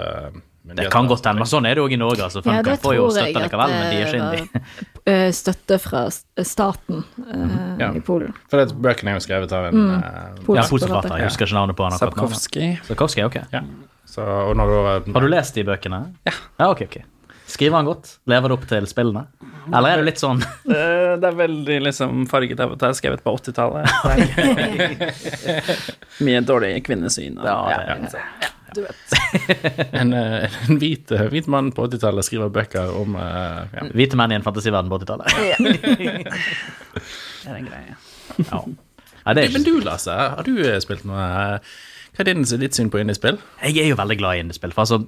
[0.63, 2.23] Det kan godt hende, men sånn er det òg i Norge.
[2.27, 4.37] altså Ja, det tror jeg at likevel, er det var
[5.13, 6.03] eh, støtte fra
[6.45, 7.89] staten uh, Ja.
[7.97, 8.35] i Polen.
[8.53, 10.77] For det, bøkene er jo skrevet av en eh, Ja, Polsk.
[10.85, 11.97] Jeg husker ikke navnet på han.
[11.99, 12.69] Sapkowski.
[12.87, 13.41] Sapkowski, ok.
[13.55, 13.65] ja.
[14.11, 14.67] Så, og når
[15.07, 16.03] du, Har du lest de bøkene?
[16.27, 16.33] Ja.
[16.61, 17.01] ja ok, ok.
[17.51, 18.19] Skriver han godt?
[18.31, 19.25] Lever det opp til spillene?
[19.71, 20.39] Eller er det litt sånn
[20.71, 23.87] Eh, Det er veldig liksom farget av at det er skrevet på 80-tallet.
[26.27, 27.39] Mye dårlig kvinnesyn.
[27.41, 29.15] Og, Ja, det- Du vet.
[30.01, 33.87] en, eh, en hvit, eh, hvit mann på 80-tallet skriver bøker om eh, ja.
[33.97, 35.27] hvite menn i en fantasiverden på 80-tallet?
[37.45, 37.97] det er en greie.
[38.47, 38.63] Ja.
[39.21, 41.25] Nei, det er Men du, Lasse, har du spilt noe
[42.17, 42.31] Hva er
[42.63, 43.37] ditt syn på indiespill?
[43.61, 44.73] Jeg er jo veldig glad i indiespill.
[44.77, 45.03] For altså,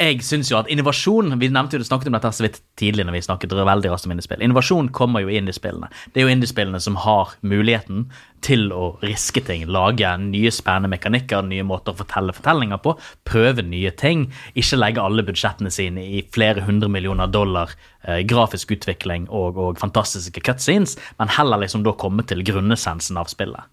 [0.00, 3.04] jeg synes jo at innovasjon Vi nevnte jo det snakket om dette så vidt tidlig
[3.06, 4.42] når vi snakket veldig raskt om indiespill.
[4.42, 5.90] Innovasjon kommer jo i indiespillene.
[6.12, 8.06] Det er jo indiespillene som har muligheten
[8.42, 9.68] til å riske ting.
[9.70, 12.96] Lage nye spennende mekanikker, nye måter å fortelle fortellinger på.
[13.28, 14.26] Prøve nye ting.
[14.58, 19.78] Ikke legge alle budsjettene sine i flere hundre millioner dollar eh, grafisk utvikling og, og
[19.82, 23.70] fantastiske cutscenes, men heller liksom da komme til grunnessensen av spillet.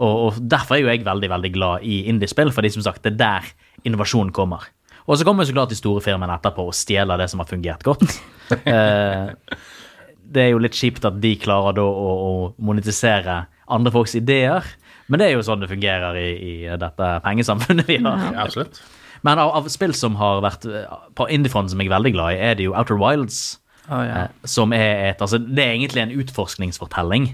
[0.00, 3.14] Og, og Derfor er jo jeg veldig veldig glad i indiespill, fordi som sagt, det
[3.14, 3.50] er der
[3.88, 4.68] innovasjonen kommer.
[5.10, 7.50] Og så kommer jo så klart de store firmaene etterpå og stjeler det som har
[7.50, 8.06] fungert godt.
[8.50, 9.28] Eh,
[10.34, 12.30] det er jo litt kjipt at de klarer da å, å
[12.66, 13.36] monetisere
[13.70, 14.66] andre folks ideer,
[15.06, 18.24] men det er jo sånn det fungerer i, i dette pengesamfunnet vi har.
[18.24, 18.80] Ja, absolutt.
[19.22, 22.34] Men av, av spill som har vært eh, på indiefronten som jeg er veldig glad
[22.34, 23.38] i, er det jo Outer Wilds.
[23.86, 24.24] Oh, ja.
[24.24, 27.30] Eh, Som er et, altså Det er egentlig en utforskningsfortelling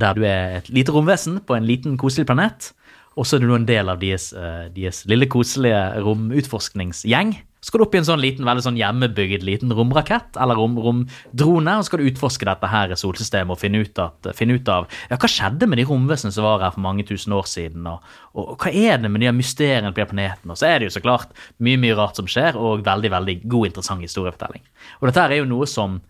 [0.00, 2.74] der du er et lite romvesen på en liten, koselig planet.
[3.18, 7.38] Og så er du en del av deres, eh, deres lille, koselige romutforskningsgjeng.
[7.60, 10.78] Så skal du opp i en sånn liten, veldig sånn hjemmebygd liten romrakett eller rom,
[10.80, 14.86] romdrone, og skal du utforske dette her solsystemet og finne ut, at, finne ut av
[15.10, 18.06] ja, hva skjedde med de romvesenene som var her for mange tusen år siden, og,
[18.32, 20.56] og, hva er det med de mysteriene på de her planetene?
[20.56, 23.36] Og så er det jo så klart mye mye rart som skjer, og veldig veldig
[23.44, 24.64] god, interessant historiefortelling.
[25.02, 26.00] Og dette her er jo noe som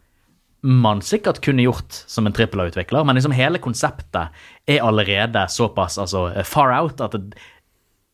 [0.60, 5.98] man sikkert kunne gjort som en trippel A-utvikler, men liksom hele konseptet er allerede såpass
[5.98, 7.16] altså, far out at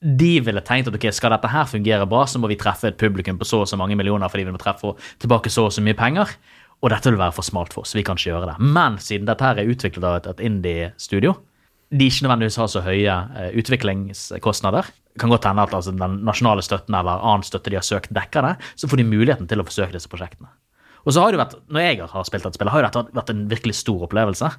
[0.01, 3.01] de ville tenkt at ok, skal dette her fungere bra, så må vi treffe et
[3.01, 5.83] publikum på så og så mange millioner fordi vi må treffe tilbake så og så
[5.83, 6.37] mye penger.
[6.85, 8.57] Og dette vil være for smalt for oss, vi kan ikke gjøre det.
[8.61, 11.33] Men siden dette her er utviklet av et, et indie-studio,
[11.91, 16.65] de ikke nødvendigvis har så høye eh, utviklingskostnader, kan godt hende at altså, den nasjonale
[16.67, 19.67] støtten eller annen støtte de har søkt, dekker det, så får de muligheten til å
[19.67, 20.51] forsøke disse prosjektene.
[21.07, 23.45] Og så har det vært, Når jeg har spilt dette spillet, har dette vært en
[23.49, 24.51] virkelig stor opplevelse.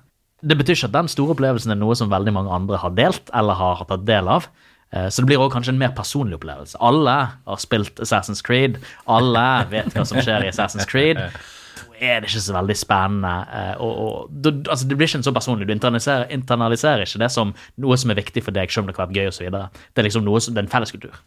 [0.47, 3.29] Det betyr ikke at den store opplevelsen er noe som veldig mange andre har delt
[3.33, 4.47] eller har tatt del av.
[4.93, 6.77] Eh, Så det blir også kanskje en mer personlig opplevelse.
[6.79, 8.77] Alle har spilt Assassin's Creed.
[9.07, 11.17] Alle vet hva som skjer i Assassin's Creed.
[11.17, 13.33] Da er det ikke så veldig spennende.
[13.51, 15.67] eh, Og, og, du- altså, det blir ikke en så personlig.
[15.67, 18.95] Du internaliserer, internaliserer ikke det som noe som er viktig for deg, selv om det
[18.95, 19.49] kan være gøy osv.
[19.51, 21.17] Det er liksom noe som, det er en felleskultur.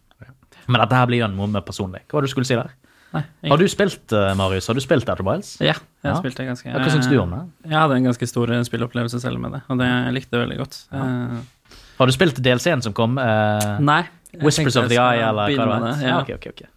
[0.68, 2.00] Men dette her blir jo noe mer personlig.
[2.08, 2.70] Hva var det du skulle si der?
[3.12, 4.66] Nei, Har du spilt, eh, Marius?
[4.70, 5.56] Har du spilt Outer Wilds?
[5.60, 6.14] Ja, jeg Ja.
[6.20, 7.40] spilte ganske Ja, Hva syns du om det?
[7.70, 10.58] Jeg hadde en ganske stor spillopplevelse selv med det, og det jeg likte jeg veldig
[10.58, 10.76] godt.
[10.92, 11.40] Eh,
[11.98, 13.18] Har du spilt DLC-en som kom?
[13.18, 14.04] Uh, nei.
[14.40, 15.96] Whispers of the Eye, eller hva det var?
[16.00, 16.20] Ja.
[16.22, 16.68] Okay, ok, ok, ok.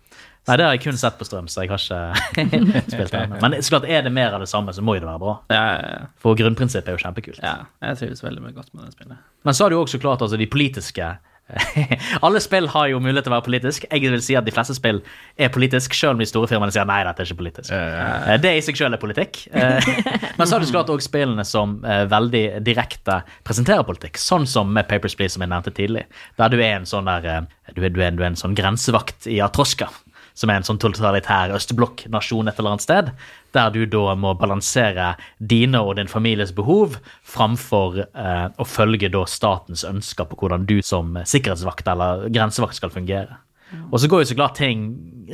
[0.46, 3.22] Nei, det har jeg kun sett på strøm, så jeg har ikke spilt det.
[3.42, 5.36] Men så klart er det mer av det samme, så må jo det være bra.
[5.54, 6.08] Ja, ja, ja.
[6.20, 7.40] For grunnprinsippet er jo kjempekult.
[7.42, 9.18] ja, jeg trives veldig godt med det spillet.
[9.46, 11.14] Men så har du jo også klart altså, de politiske
[12.26, 13.88] Alle spill har jo mulighet til å være politisk.
[13.90, 15.02] Jeg vil si at de fleste spill
[15.38, 17.74] er politisk, selv om de store firmaene sier nei, dette er ikke politisk.
[17.74, 19.44] Eh, Det i seg selv er politikk.
[19.54, 19.90] Eh,
[20.38, 24.48] Men så har du så klart også spillene som eh, veldig direkte presenterer politikk, sånn
[24.50, 26.08] som med Papers, Please, som jeg nevnte tidlig,
[26.42, 29.28] der du er en sånn der du er, du er, du er en sånn grensevakt
[29.32, 29.90] i Atroska
[30.34, 33.12] som er en sånn totalitær østblokknasjon et eller annet sted,
[33.54, 39.24] der du da må balansere dine og din families behov framfor eh, å følge da
[39.30, 43.44] statens ønsker på hvordan du som sikkerhetsvakt eller grensevakt skal fungere.
[43.90, 44.84] Og så går jo så klart ting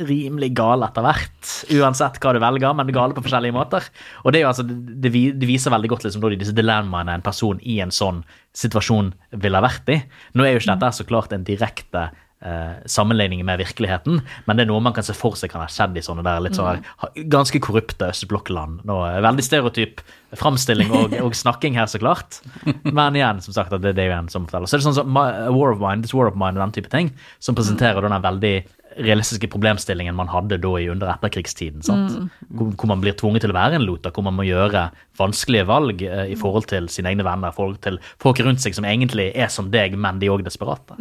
[0.06, 3.84] rimelig gale etter hvert, uansett hva du velger, men gale på forskjellige måter.
[4.24, 8.22] Og det, altså, det, viser veldig godt liksom, disse dilemmaene en person i en sånn
[8.56, 9.98] situasjon ville vært i.
[10.34, 12.08] Nå er jo ikke dette så klart en direkte
[12.42, 15.68] eh, sammenligning med virkeligheten, men det er noe man kan se for seg kan ha
[15.70, 18.80] skjedd i sånne der litt sånn ha- ganske korrupte østblokkland.
[18.88, 20.00] Eh, veldig stereotyp
[20.38, 22.40] framstilling og, og snakking her, så klart.
[22.86, 24.70] Men igjen, som sagt, det, det er jo en som forteller.
[24.70, 26.76] Så er det sånn som Ma- War of Mind, This War of Mind og den
[26.78, 27.10] type ting,
[27.42, 28.54] som presenterer den veldig
[29.06, 31.82] realistiske problemstillingen man hadde da i under etterkrigstiden.
[31.86, 32.16] sant?
[32.50, 34.88] Hvor, hvor man blir tvunget til å være en loter, hvor man må gjøre
[35.20, 38.84] vanskelige valg eh, i forhold til sine egne venner, forhold til folk rundt seg som
[38.90, 40.98] egentlig er som deg, men de er òg desperate.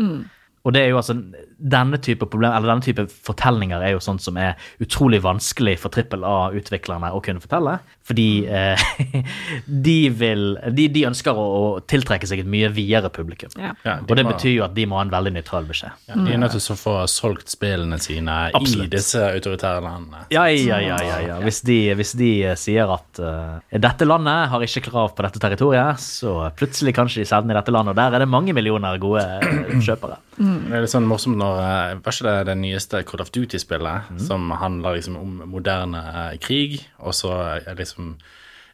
[0.68, 1.16] Og det er jo altså,
[1.60, 5.94] denne type problem, eller denne type fortellinger er jo sånt som er utrolig vanskelig for
[5.94, 7.78] trippel A-utviklerne å kunne fortelle.
[8.10, 8.82] Fordi eh,
[9.88, 13.52] de, vil, de, de ønsker å, å tiltrekke seg et mye videre publikum.
[13.60, 13.76] Ja.
[13.86, 15.94] Ja, de Og det må- betyr jo at de må ha en veldig nøytral beskjed.
[16.10, 20.24] Ja, de er nødt til å få solgt spillene sine i disse autoritære landene.
[20.34, 21.38] Ja, ja, ja, ja, ja.
[21.46, 25.42] Hvis, de, hvis de eh, sier at uh, dette landet har ikke krav på dette
[25.44, 28.56] territoriet, så plutselig kanskje de selger den i dette landet, og der er det mange
[28.58, 30.18] millioner gode eh, kjøpere.
[30.40, 31.58] Det er litt sånn morsomt når
[32.00, 36.00] Var ikke det det nyeste Call of Duty-spillet som handler liksom om moderne
[36.40, 38.20] krig, og så er liksom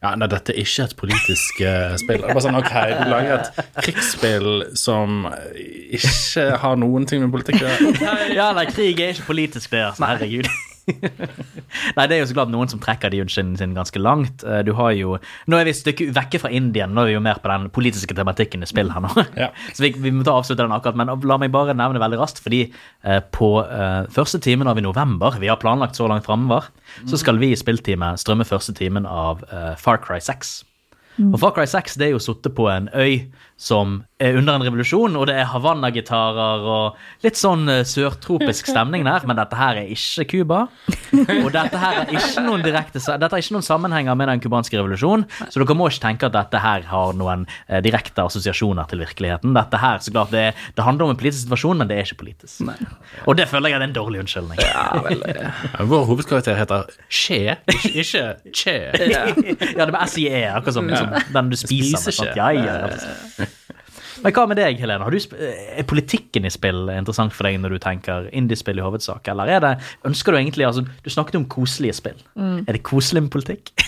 [0.04, 2.22] ja, nei, dette er ikke et politisk uh, spill.
[2.28, 5.24] Bare sånn, ok, Du lager et krigsspill som
[5.56, 8.18] ikke har noen ting med politikk å gjøre.
[8.36, 9.82] Ja, nei, krig er ikke politisk, det.
[9.88, 10.52] Altså, herregud.
[11.98, 14.44] Nei, det er jo så klart noen som trekker de unnskyldningene sine ganske langt.
[14.46, 15.18] Eh, Du har jo,
[15.50, 17.70] Nå er vi et stykke vekke fra Indien, nå er vi jo mer på den
[17.74, 19.12] politiske tematikken i spill her nå.
[19.46, 19.50] Ja.
[19.74, 22.44] Så vi, vi må ta avslutte den akkurat, men la meg bare nevne veldig raskt,
[22.46, 26.70] fordi eh, på eh, første timen av i november, vi har planlagt så langt framover,
[27.10, 30.56] så skal vi i spilltime strømme første timen av eh, Far Cry 6.
[31.32, 33.22] Og Far Cry 6 det er jo sittet på en øy
[33.58, 39.04] som er under en revolusjon, og det er Havanna-gitarer og litt sånn eh, sørtropisk stemning
[39.08, 40.60] der, men dette her er ikke Cuba.
[41.16, 44.78] Og dette her er ikke noen direkte Dette er ikke noen sammenhenger med den cubanske
[44.80, 49.04] revolusjonen, så dere må ikke tenke at dette her har noen eh, direkte assosiasjoner til
[49.04, 49.56] virkeligheten.
[49.56, 52.22] Dette her, så klart, det, det handler om en politisk situasjon, men det er ikke
[52.24, 52.64] politisk.
[53.26, 54.64] Og det føler jeg er en dårlig unnskyldning.
[54.64, 58.78] Ja, Vår hovedkarakter heter Che, ikke, ikke Che.
[59.16, 59.26] ja,
[59.86, 62.00] det med SIE, akkurat som som den du spiser.
[62.00, 62.40] Spiser med, sant?
[62.40, 63.45] Ja, ja, ja.
[64.24, 65.04] Men hva med deg, Helene?
[65.04, 68.84] Har du, sp- er politikken i spill interessant for deg når du tenker indiespill i
[68.86, 69.24] hovedsak?
[69.34, 69.74] Eller er det,
[70.08, 72.20] ønsker du egentlig altså, Du snakket om koselige spill.
[72.40, 73.64] Er det koselig med politikk?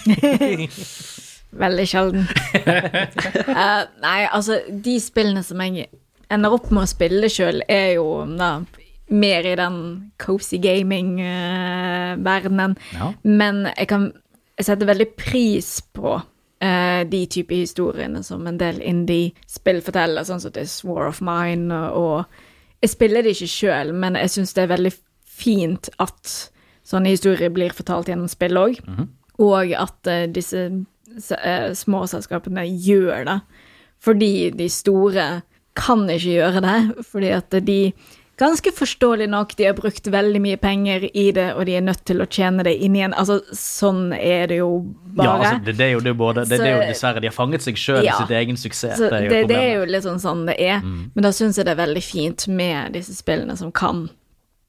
[1.58, 2.24] Veldig sjelden.
[2.28, 5.88] uh, nei, altså, de spillene som jeg
[6.34, 8.50] ender opp med å spille sjøl, er jo da
[9.08, 9.78] mer i den
[10.20, 12.76] cozy gaming-verdenen.
[12.98, 13.14] Ja.
[13.24, 14.10] Men jeg kan
[14.60, 16.18] sette veldig pris på
[16.64, 21.74] eh, de type historiene som en del indie-spill forteller, sånn som This War of Mine,
[21.94, 22.26] og
[22.84, 24.94] jeg spiller det ikke sjøl, men jeg syns det er veldig
[25.38, 26.36] fint at
[26.88, 28.82] sånne historier blir fortalt gjennom spill òg,
[29.44, 30.68] og at eh, disse
[31.38, 33.40] eh, små selskapene gjør det.
[33.98, 35.28] Fordi de store
[35.78, 37.80] kan ikke gjøre det, fordi at de
[38.38, 42.04] Ganske forståelig nok, de har brukt veldig mye penger i det, og de er nødt
[42.06, 43.16] til å tjene det inn igjen.
[43.18, 44.68] Altså, sånn er det jo
[45.18, 45.26] bare.
[45.26, 47.34] Ja, altså, det, det er jo det, både, det, det er jo dessverre De har
[47.34, 49.02] fanget seg sjøl i sitt egen suksess.
[49.02, 50.86] Det er jo det, det er jo litt sånn sånn det er.
[50.86, 54.06] Men da syns jeg det er veldig fint med disse spillene som kan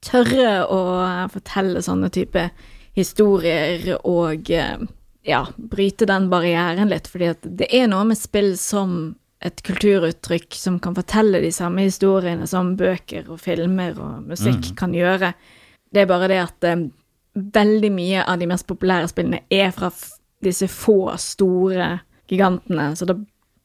[0.01, 0.81] tørre å
[1.29, 2.49] fortelle sånne type
[2.97, 4.81] historier og eh,
[5.29, 7.09] ja, bryte den barrieren litt.
[7.11, 9.13] Fordi at det er noe med spill som
[9.45, 14.95] et kulturuttrykk som kan fortelle de samme historiene som bøker og filmer og musikk kan
[14.95, 15.31] gjøre.
[15.89, 16.87] Det er bare det at eh,
[17.33, 19.91] veldig mye av de mest populære spillene er fra
[20.43, 21.99] disse få store
[22.29, 23.15] gigantene, så da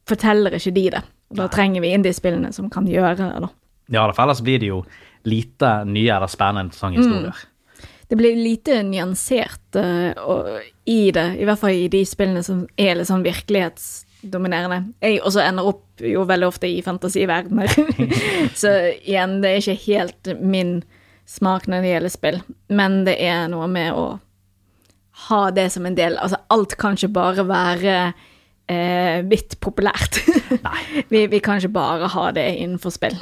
[0.09, 1.03] forteller ikke de det.
[1.33, 3.51] Og da trenger vi indiespillene som kan gjøre det, da.
[3.93, 4.85] Ja, for ellers blir det jo
[5.29, 7.43] lite nye eller spennende interessante historier.
[8.09, 10.49] Det blir lite nyansert uh, og,
[10.85, 13.25] i det, i hvert fall i de spillene som er litt sånn
[14.25, 14.95] virkelighetsdominerende.
[15.03, 17.69] Jeg også ender opp jo veldig ofte i fantasiverdener.
[18.61, 18.73] Så
[19.05, 20.83] igjen, det er ikke helt min
[21.27, 24.19] smak når det gjelder spill, men det er noe med å
[25.29, 27.95] ha det som en del Altså, alt kan ikke bare være
[28.69, 30.21] eh, vidt populært.
[31.13, 33.17] Vi, vi kan ikke bare ha det innenfor spill.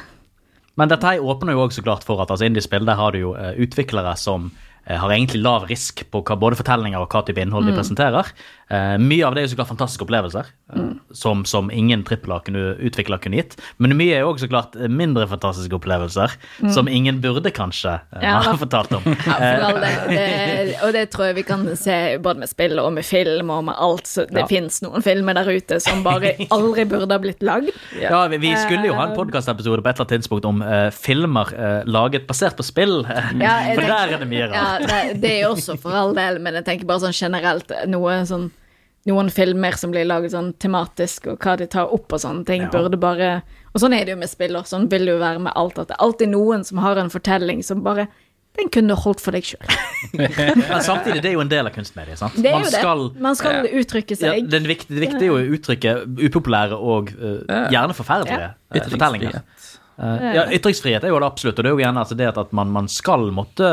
[0.81, 3.21] Men dette her åpner jo også så klart for at altså indiespill, der har du
[3.21, 4.49] jo eh, utviklere som
[4.87, 8.33] eh, har egentlig lav risk på hva, både fortellinger og hva type innhold de presenterer.
[8.73, 10.93] Eh, mye av det er så klart fantastiske opplevelser, mm.
[11.13, 13.59] som, som ingen trippel-A-utvikler kunne gitt.
[13.83, 16.33] Men mye er også så klart eh, mindre fantastiske opplevelser,
[16.73, 19.05] som ingen burde kanskje uh, Ja, ha fortalt om.
[19.33, 19.99] Ja, for all del.
[20.13, 23.67] Det, og det tror jeg vi kan se både med spill og med film og
[23.69, 24.09] med alt.
[24.09, 24.49] Så det Ja.
[24.51, 27.71] finnes noen filmer der ute som bare aldri burde ha blitt lagd.
[28.03, 30.89] Ja, vi, vi skulle jo ha en podkastepisode på et eller annet tidspunkt om eh,
[30.95, 33.03] filmer eh, laget basert på spill.
[33.39, 34.89] Ja, for der er det mye Ja, rart.
[34.89, 38.49] det, det er også for all del, men jeg tenker bare sånn generelt noe sånn
[39.09, 42.63] noen filmer som blir laget sånn tematisk, og hva de tar opp og sånne ting,
[42.63, 42.71] Ja.
[42.71, 43.43] burde bare
[43.75, 45.79] Og sånn er det jo med spill også, sånn vil det jo være med alt,
[45.79, 48.07] at det er alltid noen som har en fortelling som bare
[48.59, 49.65] Den kunne du holdt for deg sjøl.
[50.13, 52.19] Men samtidig, det er jo en del av kunstmediet.
[52.21, 52.35] sant?
[52.37, 52.81] Det er Man jo det.
[52.83, 54.51] skal Man skal uttrykke Ja, seg.
[54.51, 55.95] det, viktige, viktig, det viktige er jo å uttrykke
[56.29, 59.41] upopulære og uh, gjerne forferdelige eh, fortellinger.
[59.41, 59.79] Ytringsfrihet.
[60.03, 62.53] Eh, ja, Ytringsfrihet er jo det absolutt, og det er jo gjerne altså det at,
[62.53, 63.71] man, man skal måtte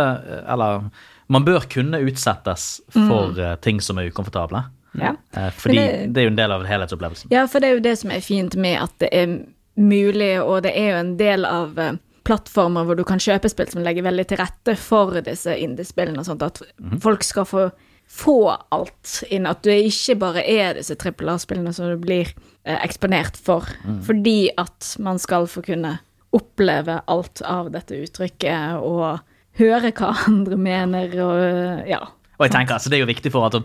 [0.47, 0.87] Eller
[1.27, 4.63] man bør kunne utsettes for eh, ting som er ukomfortable.
[4.97, 5.13] Ja.
[5.37, 7.31] Eh, fordi det, det- er jo en del av helhetsopplevelsen.
[7.33, 9.37] Ja, for det er jo det som er fint med at det er
[9.79, 11.93] mulig, og det er jo en del av eh,
[12.27, 16.27] plattformer hvor du kan kjøpe spill som legger veldig til rette for disse indiespillene og
[16.27, 16.61] sånt, at
[17.01, 17.69] folk skal få
[18.09, 22.31] få alt inn, at du ikke bare er disse trippel A-spillene som du blir
[22.65, 23.67] eh, eksponert for,
[24.07, 25.99] fordi at man skal få kunne
[26.33, 29.19] oppleve alt av dette uttrykket og
[29.61, 32.01] høre hva andre mener og ja.
[32.39, 33.59] Og jeg tenker, altså det er jo viktig for at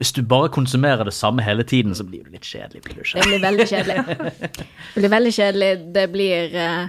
[0.00, 2.82] hvis du bare konsumerer det samme hele tiden, så blir du litt kjedelig.
[2.82, 4.16] blir Det blir veldig kjedelig.
[4.94, 5.70] Det blir veldig kjedelig.
[5.94, 6.88] Det blir eh,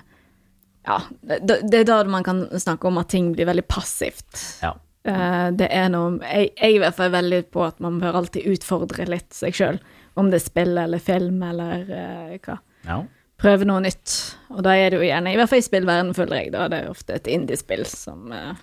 [0.83, 4.39] Ja, det, det er da man kan snakke om at ting blir veldig passivt.
[4.63, 4.73] Ja.
[5.05, 8.21] Eh, det er noe jeg, jeg er i hvert fall veldig på at man bør
[8.21, 9.81] alltid utfordre litt seg sjøl.
[10.15, 12.57] Om det er spill eller film eller eh, hva.
[12.87, 13.03] ja.
[13.43, 14.11] Prøve noe nytt.
[14.53, 16.77] Og da er det jo gjerne, i hvert fall i spillverdenen føler jeg, da det
[16.83, 18.53] er ofte et indiespill som eh,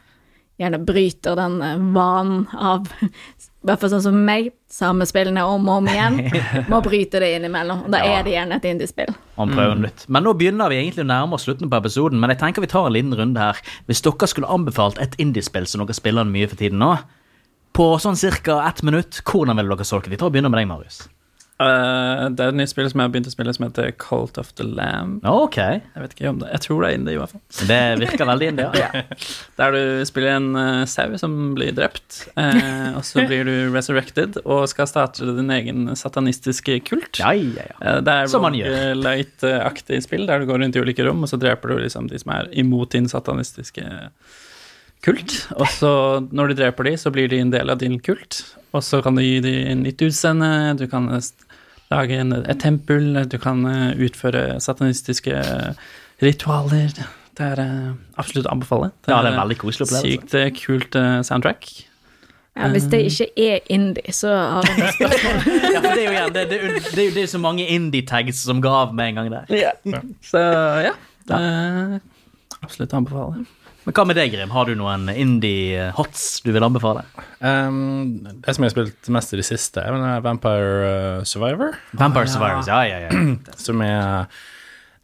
[0.63, 2.87] gjerne bryter den eh, vanen av
[3.69, 6.17] hvert fall sånn som meg, samme spillene om og om igjen.
[6.73, 7.83] Må bryte det innimellom.
[7.93, 8.19] Da Ja.
[8.19, 9.13] er det gjerne et indiespill.
[9.37, 10.07] Man prøver noe nytt.
[10.09, 12.71] Men nå begynner vi egentlig å nærme oss slutten på episoden, men jeg tenker vi
[12.73, 13.61] tar en liten runde her.
[13.87, 16.95] Hvis dere skulle anbefalt et indiespill som dere spiller mye for tiden nå,
[17.77, 20.17] på sånn cirka ett minutt, hvordan ville dere solgt det?
[20.17, 21.05] Vi tar og begynner med deg, Marius.
[21.61, 24.39] Eh, det er et nytt spill som jeg har begynt å spille, som heter Cult
[24.41, 25.21] of the Lamb.
[25.27, 25.83] Okay.
[25.93, 27.69] Jeg vet ikke om det Jeg tror det er indie, i hvert fall.
[27.69, 28.69] det virker veldig indie.
[28.81, 29.03] Ja.
[29.61, 34.41] Der du spiller en uh, sau som blir drept, uh, og så blir du resurrected
[34.47, 37.21] og skal starte din egen satanistiske kult.
[37.21, 37.99] Ja, ja, ja.
[38.01, 38.95] Det er Som man gjør.
[38.97, 42.21] light-aktig spill, der du går rundt i ulike rom, og så dreper du liksom de
[42.23, 43.85] som er imot din satanistiske
[45.05, 45.37] kult.
[45.57, 45.93] Og så,
[46.33, 48.43] når du dreper de, så blir de en del av din kult.
[48.77, 51.09] Og så kan du gi dem nytt utseende, du kan
[51.91, 55.41] lage en, et tempel, du kan eh, utføre satanistiske
[56.23, 56.93] ritualer.
[57.39, 58.91] Det er eh, absolutt å anbefale.
[59.09, 60.19] Ja, det er en veldig koselig opplevelse.
[60.19, 61.71] Sykt eh, kult eh, soundtrack.
[62.59, 65.37] Ja, hvis det ikke er indie, så har jeg et spørsmål.
[65.75, 66.59] Ja, for det er jo igjen, det, det,
[66.91, 70.03] det, det er så mange indie-tags som ga av med en gang der.
[70.27, 70.43] Så
[70.85, 70.93] ja,
[71.31, 71.95] det er
[72.61, 73.47] absolutt å anbefale.
[73.87, 74.53] Men hva med deg, Grim?
[74.53, 77.07] Har du noen indie-hots du vil anbefale?
[77.41, 81.79] Um, det som jeg har spilt mest i det siste, er Vampire uh, Survivor.
[81.97, 83.55] Vampire Survivors, ja, ja, ja.
[83.57, 84.29] Som er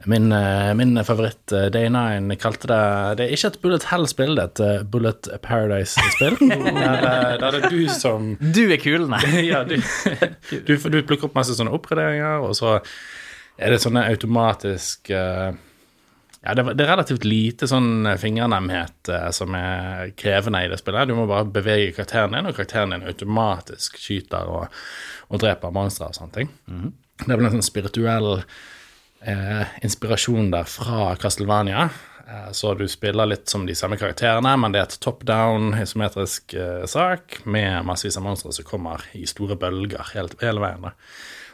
[0.04, 1.42] min, uh, min favoritt.
[1.50, 2.80] Uh, Day9 kalte det
[3.18, 6.36] Det er ikke et Bullet Hell-spill, det er et uh, Bullet Paradise-spill.
[6.44, 9.22] der, uh, der er det du som Du er kulene.
[9.52, 9.78] ja, du,
[10.52, 12.78] du, du plukker opp masse sånne oppgraderinger, og så
[13.56, 15.54] er det sånne automatisk eh,
[16.46, 21.08] Ja, det, er- relativt lite sånn fingernemhet eh, som er krevende i det spillet.
[21.10, 24.80] Du må bare bevege karakteren din, og karakteren din automatisk skyter og,
[25.28, 26.52] og dreper monstre og sånne ting.
[27.24, 28.30] Det er vel en sånn spirituell
[29.26, 31.88] eh, inspirasjon der fra Castlevania.
[32.26, 35.72] Eh, så du spiller litt som de samme karakterene, men det er et top down,
[35.82, 40.86] isometrisk eh, sak med massevis av monstre som kommer i store bølger hele, hele veien.
[40.90, 40.94] da.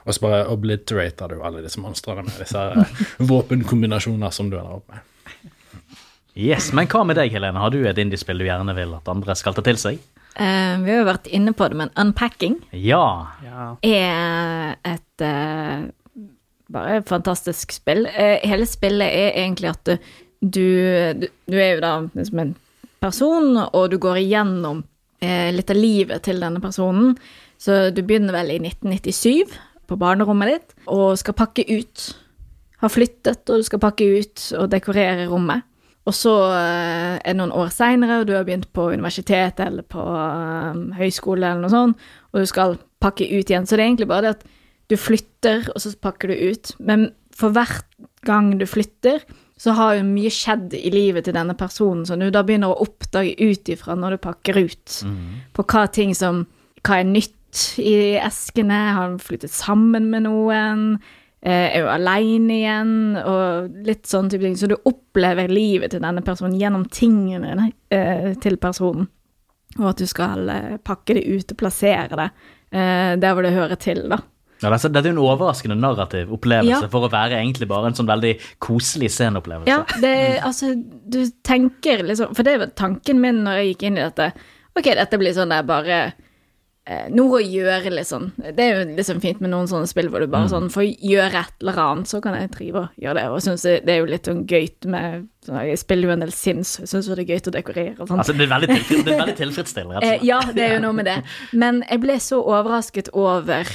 [0.04, 4.80] Og så bare obliterater du alle disse monstrene med disse eh, våpenkombinasjoner som du ender
[4.80, 5.04] opp med.
[6.34, 7.60] Yes, Men hva med deg, Helene?
[7.60, 10.00] Har du et indiespill du gjerne vil at andre skal ta til seg?
[10.32, 13.04] Uh, vi har jo vært inne på det, men Unpacking Ja.
[13.44, 13.66] Ja.
[13.84, 15.90] er et uh,
[16.72, 18.06] bare et fantastisk spill.
[18.08, 19.98] Uh, hele spillet er egentlig at du,
[21.20, 22.54] du, du er jo da liksom en
[23.02, 24.82] person, og du går igjennom
[25.22, 27.16] eh, litt av livet til denne personen.
[27.62, 29.52] Så du begynner vel i 1997
[29.92, 32.08] på barnerommet ditt, og skal pakke ut.
[32.82, 35.68] Har flyttet, og du skal pakke ut og dekorere rommet.
[36.02, 39.86] Og så eh, er det noen år seinere, og du har begynt på universitet eller
[39.86, 43.68] på eh, høyskole eller noe sånt, og du skal pakke ut igjen.
[43.68, 44.48] Så det er egentlig bare det at
[44.90, 46.74] du flytter, og så pakker du ut.
[46.82, 47.86] Men for hvert
[48.26, 49.22] gang du flytter,
[49.62, 52.82] så har jo mye skjedd i livet til denne personen, som du da begynner å
[52.82, 54.96] oppdage ut ifra når du pakker ut,
[55.54, 56.46] på hva ting som
[56.82, 57.36] Hva er nytt
[57.82, 58.78] i eskene?
[58.96, 60.84] Har han flyttet sammen med noen?
[61.42, 62.92] Eh, er jo aleine igjen?
[63.18, 64.56] Og litt sånn type ting.
[64.56, 69.08] Så du opplever livet til denne personen gjennom tingene eh, til personen.
[69.80, 72.28] Og at du skal eh, pakke det ut og plassere det
[72.76, 74.20] eh, der hvor det hører til, da.
[74.62, 76.88] Ja, dette er jo en overraskende narrativ opplevelse Ja.
[76.92, 79.66] for å være egentlig bare en sånn veldig koselig sceneopplevelse.
[79.72, 80.12] Ja, det,
[80.46, 84.28] altså, du tenker liksom For det var tanken min når jeg gikk inn i dette.
[84.78, 86.12] Ok, dette blir sånn der bare eh,
[87.14, 88.24] Noe å gjøre, liksom.
[88.42, 91.38] Det er jo liksom fint med noen sånne spill hvor du bare sånn får gjøre
[91.44, 93.26] et eller annet, så kan jeg trive og gjøre det.
[93.30, 96.24] Og synes det, det er jo litt sånn gøyt med sånn, Jeg spiller jo en
[96.24, 98.18] del Sims, jeg syns det er gøyt å dekorere og sånn.
[98.18, 100.26] Altså, det er veldig, tilfreds, det er veldig tilfredsstillende, rett og Eh, slett.
[100.32, 101.16] ja, det er jo noe med det.
[101.54, 103.72] Men jeg ble så overrasket over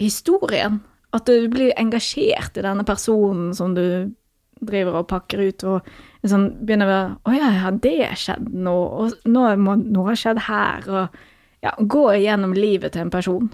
[0.00, 0.80] historien.
[1.16, 4.12] At du blir engasjert i denne personen som du
[4.60, 5.88] driver og pakker ut, og
[6.28, 8.74] sånn begynner å Å ja, har det skjedd nå?
[9.00, 10.84] Og nå må noe ha skjedd her?
[10.92, 11.20] Og
[11.64, 13.50] ja, gå igjennom livet til en person.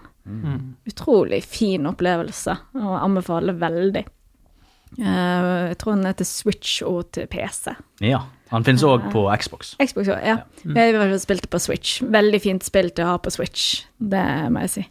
[0.86, 4.04] Utrolig fin opplevelse, og anbefaler veldig.
[4.96, 7.74] Uh, jeg tror den heter Switch og til PC.
[8.04, 8.24] Ja.
[8.52, 9.74] Han finnes òg på Xbox.
[9.82, 10.36] Xbox også, ja.
[10.62, 11.98] Jeg har i hvert spilt det på Switch.
[12.14, 14.22] Veldig fint spill til å ha på Switch, det
[14.54, 14.84] må jeg si.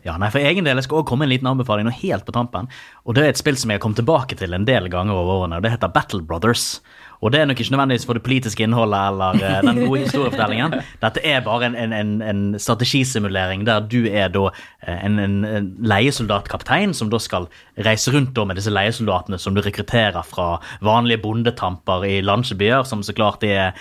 [0.00, 2.32] Ja, nei, For egen del jeg skal også komme en liten anbefaling nå helt på
[2.32, 2.70] tampen.
[3.04, 5.44] Og Det er et spill som jeg har kommet tilbake til en del ganger over
[5.44, 5.58] årene.
[5.60, 6.80] og Det heter Battle Brothers.
[7.24, 10.74] Og Det er nok ikke nødvendigvis for det politiske innholdet eller eh, den gode historiefortellingen.
[11.04, 14.50] Dette er bare en, en, en, en strategisimulering der du er da
[14.84, 17.48] eh, en, en, leiesoldatkaptein som da skal
[17.86, 23.16] reise rundt med disse leiesoldatene som du rekrutterer fra vanlige bondetamper i landsbyer, som så
[23.16, 23.72] klart er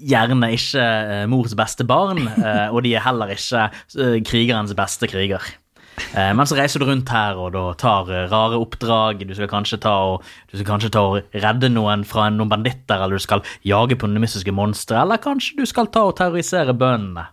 [0.00, 2.26] gjerne ikke eh, mors beste barn,
[2.72, 3.68] og de er heller ikke
[4.26, 5.44] krigerens beste kriger.
[6.14, 9.24] Eh, men så reiser du rundt her og da tar eh, rare oppdrag.
[9.26, 10.30] Du skal kanskje ta og,
[10.66, 15.00] kanskje ta og redde noen fra noen banditter, eller du skal jage på mystiske monstre,
[15.02, 17.28] eller kanskje du skal ta og terrorisere bøndene.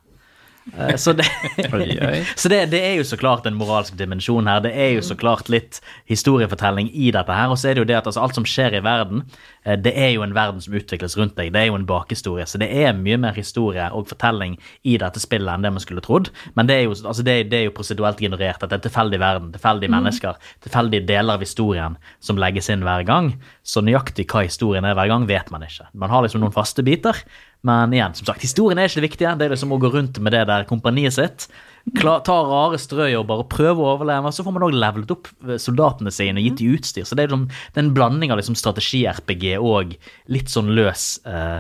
[0.76, 1.26] Eh, Så, det,
[2.36, 4.62] så det, det er jo så klart en moralsk dimensjon her.
[4.66, 7.52] Det er jo så klart litt historiefortelling i dette her.
[7.54, 9.24] Og så er det jo det at altså, alt som skjer i verden,
[9.64, 11.54] eh, det er jo en verden som utvikles rundt deg.
[11.56, 12.48] Det er jo en bakhistorie.
[12.50, 16.04] Så det er mye mer historie og fortelling i dette spillet enn det man skulle
[16.06, 16.32] trodd.
[16.60, 18.64] Men det er jo, altså, det, det er jo proseduelt generert.
[18.64, 23.06] At det er tilfeldig verden, tilfeldige mennesker, tilfeldige deler av historien som legges inn hver
[23.08, 23.34] gang.
[23.68, 25.90] Så nøyaktig hva historien er hver gang, vet man ikke.
[25.98, 27.24] Man har liksom noen faste biter.
[27.66, 29.34] Men igjen, som sagt, historien er ikke det viktige.
[29.40, 31.48] Det er det som å gå rundt med det der kompaniet sitt.
[31.96, 34.32] Kla ta rare strøjobber og prøve å overleve.
[34.36, 37.08] Så får man òg levelet opp eh, soldatene sine og gitt dem utstyr.
[37.08, 39.96] Så det er, liksom, det er en blanding av liksom strategi-RPG og
[40.34, 41.60] litt sånn løs eh,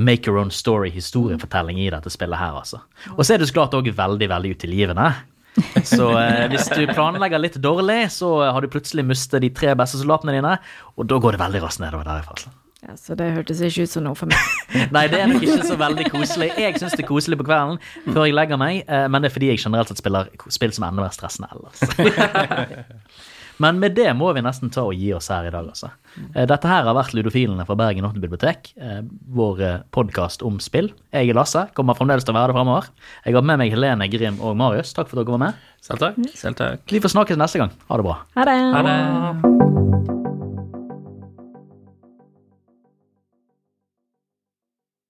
[0.00, 2.82] make your own story-historiefortelling i dette spillet her, altså.
[3.14, 5.10] Og så er det så klart òg veldig, veldig utilgivende.
[5.88, 10.00] Så eh, hvis du planlegger litt dårlig, så har du plutselig mistet de tre beste
[10.00, 10.56] soldatene dine,
[10.96, 12.56] og da går det veldig raskt nedover derifra.
[12.86, 14.38] Ja, så det hørtes ikke ut som noe for meg.
[14.94, 16.52] Nei, det er nok ikke så veldig koselig.
[16.60, 17.80] Jeg syns det er koselig på kvelden
[18.12, 20.86] før jeg legger meg, eh, men det er fordi jeg generelt sett spiller spill som
[20.86, 21.82] er enda mer stressende ellers.
[23.56, 25.88] Men med det må vi nesten ta og gi oss her i dag, altså.
[26.34, 28.98] Eh, Dette her har vært Ludofilene fra Bergen offentlige bibliotek, eh,
[29.32, 29.62] vår
[29.96, 30.90] podkast om spill.
[31.08, 32.92] Jeg er Lasse, kommer fremdeles til å være det fremover.
[33.24, 34.92] Jeg har med meg Helene, Grim og Marius.
[34.92, 35.66] Takk for at dere var med.
[35.80, 36.20] Selv takk.
[36.36, 36.84] Selv takk.
[36.92, 37.72] Vi får snakkes neste gang.
[37.88, 38.20] Ha det bra.
[38.36, 38.60] Ha det.
[38.76, 40.35] Ha det.